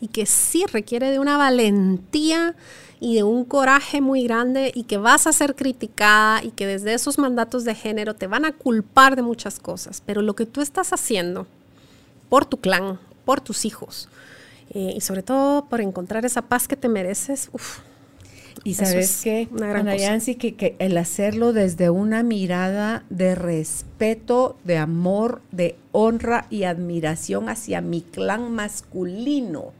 [0.00, 2.56] y que sí requiere de una valentía
[2.98, 6.94] y de un coraje muy grande y que vas a ser criticada y que desde
[6.94, 10.60] esos mandatos de género te van a culpar de muchas cosas, pero lo que tú
[10.60, 11.46] estás haciendo
[12.28, 14.08] por tu clan, por tus hijos
[14.70, 17.50] eh, y sobre todo por encontrar esa paz que te mereces,
[18.66, 24.76] y sabes que, Ana Yancy, que, que, el hacerlo desde una mirada de respeto, de
[24.76, 29.72] amor, de honra y admiración hacia mi clan masculino.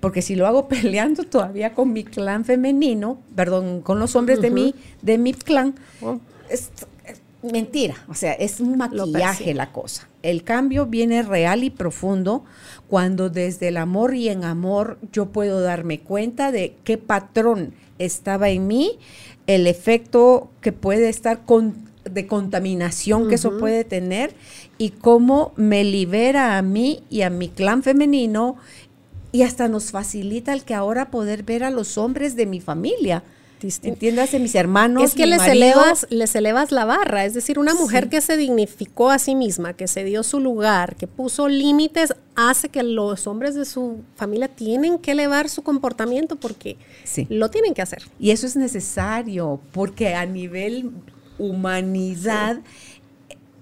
[0.00, 4.50] Porque si lo hago peleando todavía con mi clan femenino, perdón, con los hombres de
[4.50, 6.18] mi, de mi clan, oh.
[6.48, 6.70] es,
[7.52, 10.08] mentira, o sea, es un maquillaje la cosa.
[10.22, 12.44] El cambio viene real y profundo
[12.88, 18.48] cuando desde el amor y en amor yo puedo darme cuenta de qué patrón estaba
[18.50, 18.98] en mí,
[19.46, 24.34] el efecto que puede estar con de contaminación que eso puede tener
[24.78, 28.56] y cómo me libera a mí y a mi clan femenino
[29.32, 33.22] y hasta nos facilita el que ahora poder ver a los hombres de mi familia.
[33.82, 35.02] Entiéndase, mis hermanos.
[35.02, 37.24] Es que les, elevas, les elevas la barra.
[37.24, 40.96] Es decir, una mujer que se dignificó a sí misma, que se dio su lugar,
[40.96, 46.36] que puso límites, hace que los hombres de su familia tienen que elevar su comportamiento
[46.36, 46.76] porque
[47.28, 48.02] lo tienen que hacer.
[48.18, 50.90] Y eso es necesario, porque a nivel
[51.38, 52.60] humanidad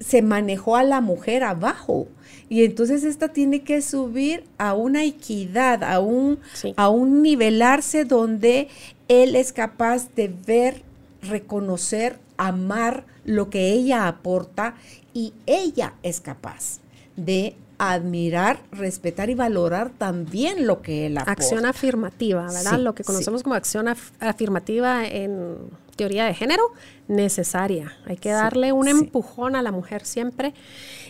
[0.01, 2.09] se manejó a la mujer abajo.
[2.49, 6.39] Y entonces esta tiene que subir a una equidad, a un,
[6.77, 8.69] a un nivelarse donde
[9.09, 10.83] él es capaz de ver,
[11.23, 14.75] reconocer, amar lo que ella aporta
[15.13, 16.81] y ella es capaz
[17.17, 21.33] de admirar, respetar y valorar también lo que él aporta.
[21.33, 22.79] Acción afirmativa, ¿verdad?
[22.79, 23.89] lo que conocemos como acción
[24.21, 25.57] afirmativa en
[25.97, 26.73] teoría de género,
[27.09, 27.97] necesaria.
[28.07, 30.55] Hay que darle un empujón a la mujer siempre,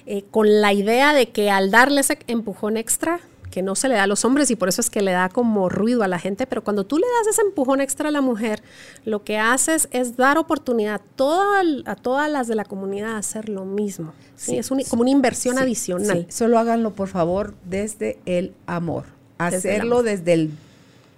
[0.07, 3.21] eh, con la idea de que al darle ese empujón extra,
[3.55, 5.29] que no se le da a los hombres y por eso es que le da
[5.29, 8.21] como ruido a la gente, pero cuando tú le das ese empujón extra a la
[8.21, 8.65] mujer,
[9.05, 11.63] lo que haces es dar oportunidad a,
[11.93, 14.13] a todas las de la comunidad a hacer lo mismo.
[14.35, 14.59] ¿sí?
[14.59, 16.27] es como una inversión adicional.
[16.31, 19.05] Solo háganlo, por favor, desde el amor.
[19.39, 20.51] Hacerlo desde el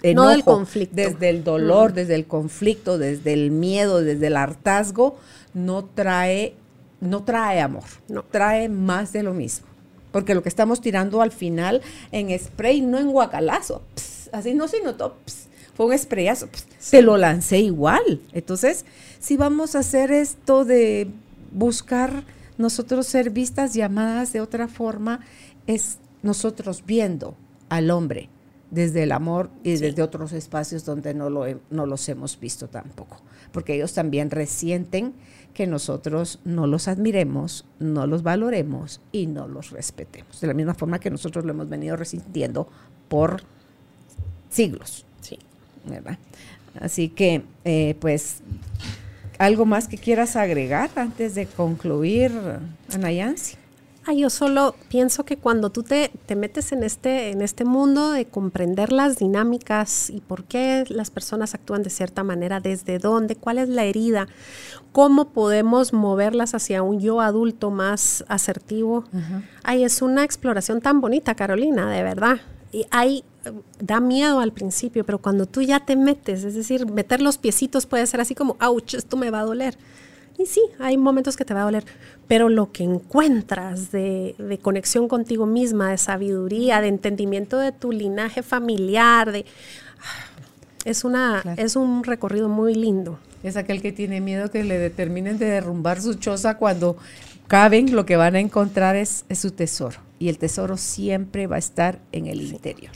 [0.03, 0.95] enojo, no del conflicto.
[0.95, 5.17] desde el dolor, desde el conflicto, desde el miedo, desde el hartazgo,
[5.55, 6.55] no trae,
[7.01, 8.25] no trae amor, no.
[8.25, 9.66] trae más de lo mismo
[10.17, 13.83] porque lo que estamos tirando al final en spray, no en guacalazo,
[14.33, 15.15] así no se notó,
[15.75, 16.49] fue un sprayazo,
[16.79, 18.23] se lo lancé igual.
[18.33, 18.87] Entonces,
[19.21, 21.09] si vamos a hacer esto de
[21.53, 22.25] buscar
[22.57, 25.21] nosotros ser vistas, llamadas de otra forma,
[25.67, 27.37] es nosotros viendo
[27.69, 28.31] al hombre
[28.71, 33.21] desde el amor y desde otros espacios donde no, lo, no los hemos visto tampoco,
[33.53, 35.15] porque ellos también resienten
[35.55, 40.41] que nosotros no los admiremos, no los valoremos y no los respetemos.
[40.41, 42.69] De la misma forma que nosotros lo hemos venido resintiendo
[43.09, 43.43] por
[44.51, 45.07] siglos.
[45.21, 45.39] Sí.
[45.87, 46.19] ¿verdad?
[46.81, 48.43] Así que, eh, pues,
[49.39, 52.33] ¿algo más que quieras agregar antes de concluir,
[52.93, 53.57] Anayansi?
[54.09, 58.13] Ah, yo solo pienso que cuando tú te, te, metes en este, en este mundo
[58.13, 63.35] de comprender las dinámicas y por qué las personas actúan de cierta manera, desde dónde,
[63.35, 64.29] cuál es la herida,
[64.93, 69.03] cómo podemos moverlas hacia un yo adulto más asertivo.
[69.65, 72.37] Ay, es una exploración tan bonita, Carolina, de verdad.
[72.71, 73.25] Y hay,
[73.81, 77.87] da miedo al principio, pero cuando tú ya te metes, es decir, meter los piecitos
[77.87, 79.77] puede ser así como, ouch, esto me va a doler
[80.39, 81.85] y sí, hay momentos que te va a doler,
[82.29, 88.43] pero lo que encuentras de, conexión contigo misma, de sabiduría, de entendimiento de tu linaje
[88.43, 89.47] familiar, de,
[90.85, 93.19] es, una, es un recorrido muy lindo.
[93.43, 96.97] Es aquel que tiene miedo que le determinen de derrumbar su choza cuando
[97.47, 99.99] caben, lo que van a encontrar es, su tesoro.
[100.19, 102.93] Y el tesoro siempre va a estar en el interior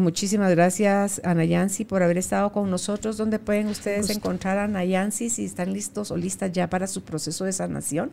[0.00, 3.18] muchísimas gracias, Ana Yancy, por haber estado con nosotros.
[3.18, 7.02] ¿Dónde pueden ustedes encontrar a Ana Yancy si están listos o listas ya para su
[7.02, 8.10] proceso de sanación?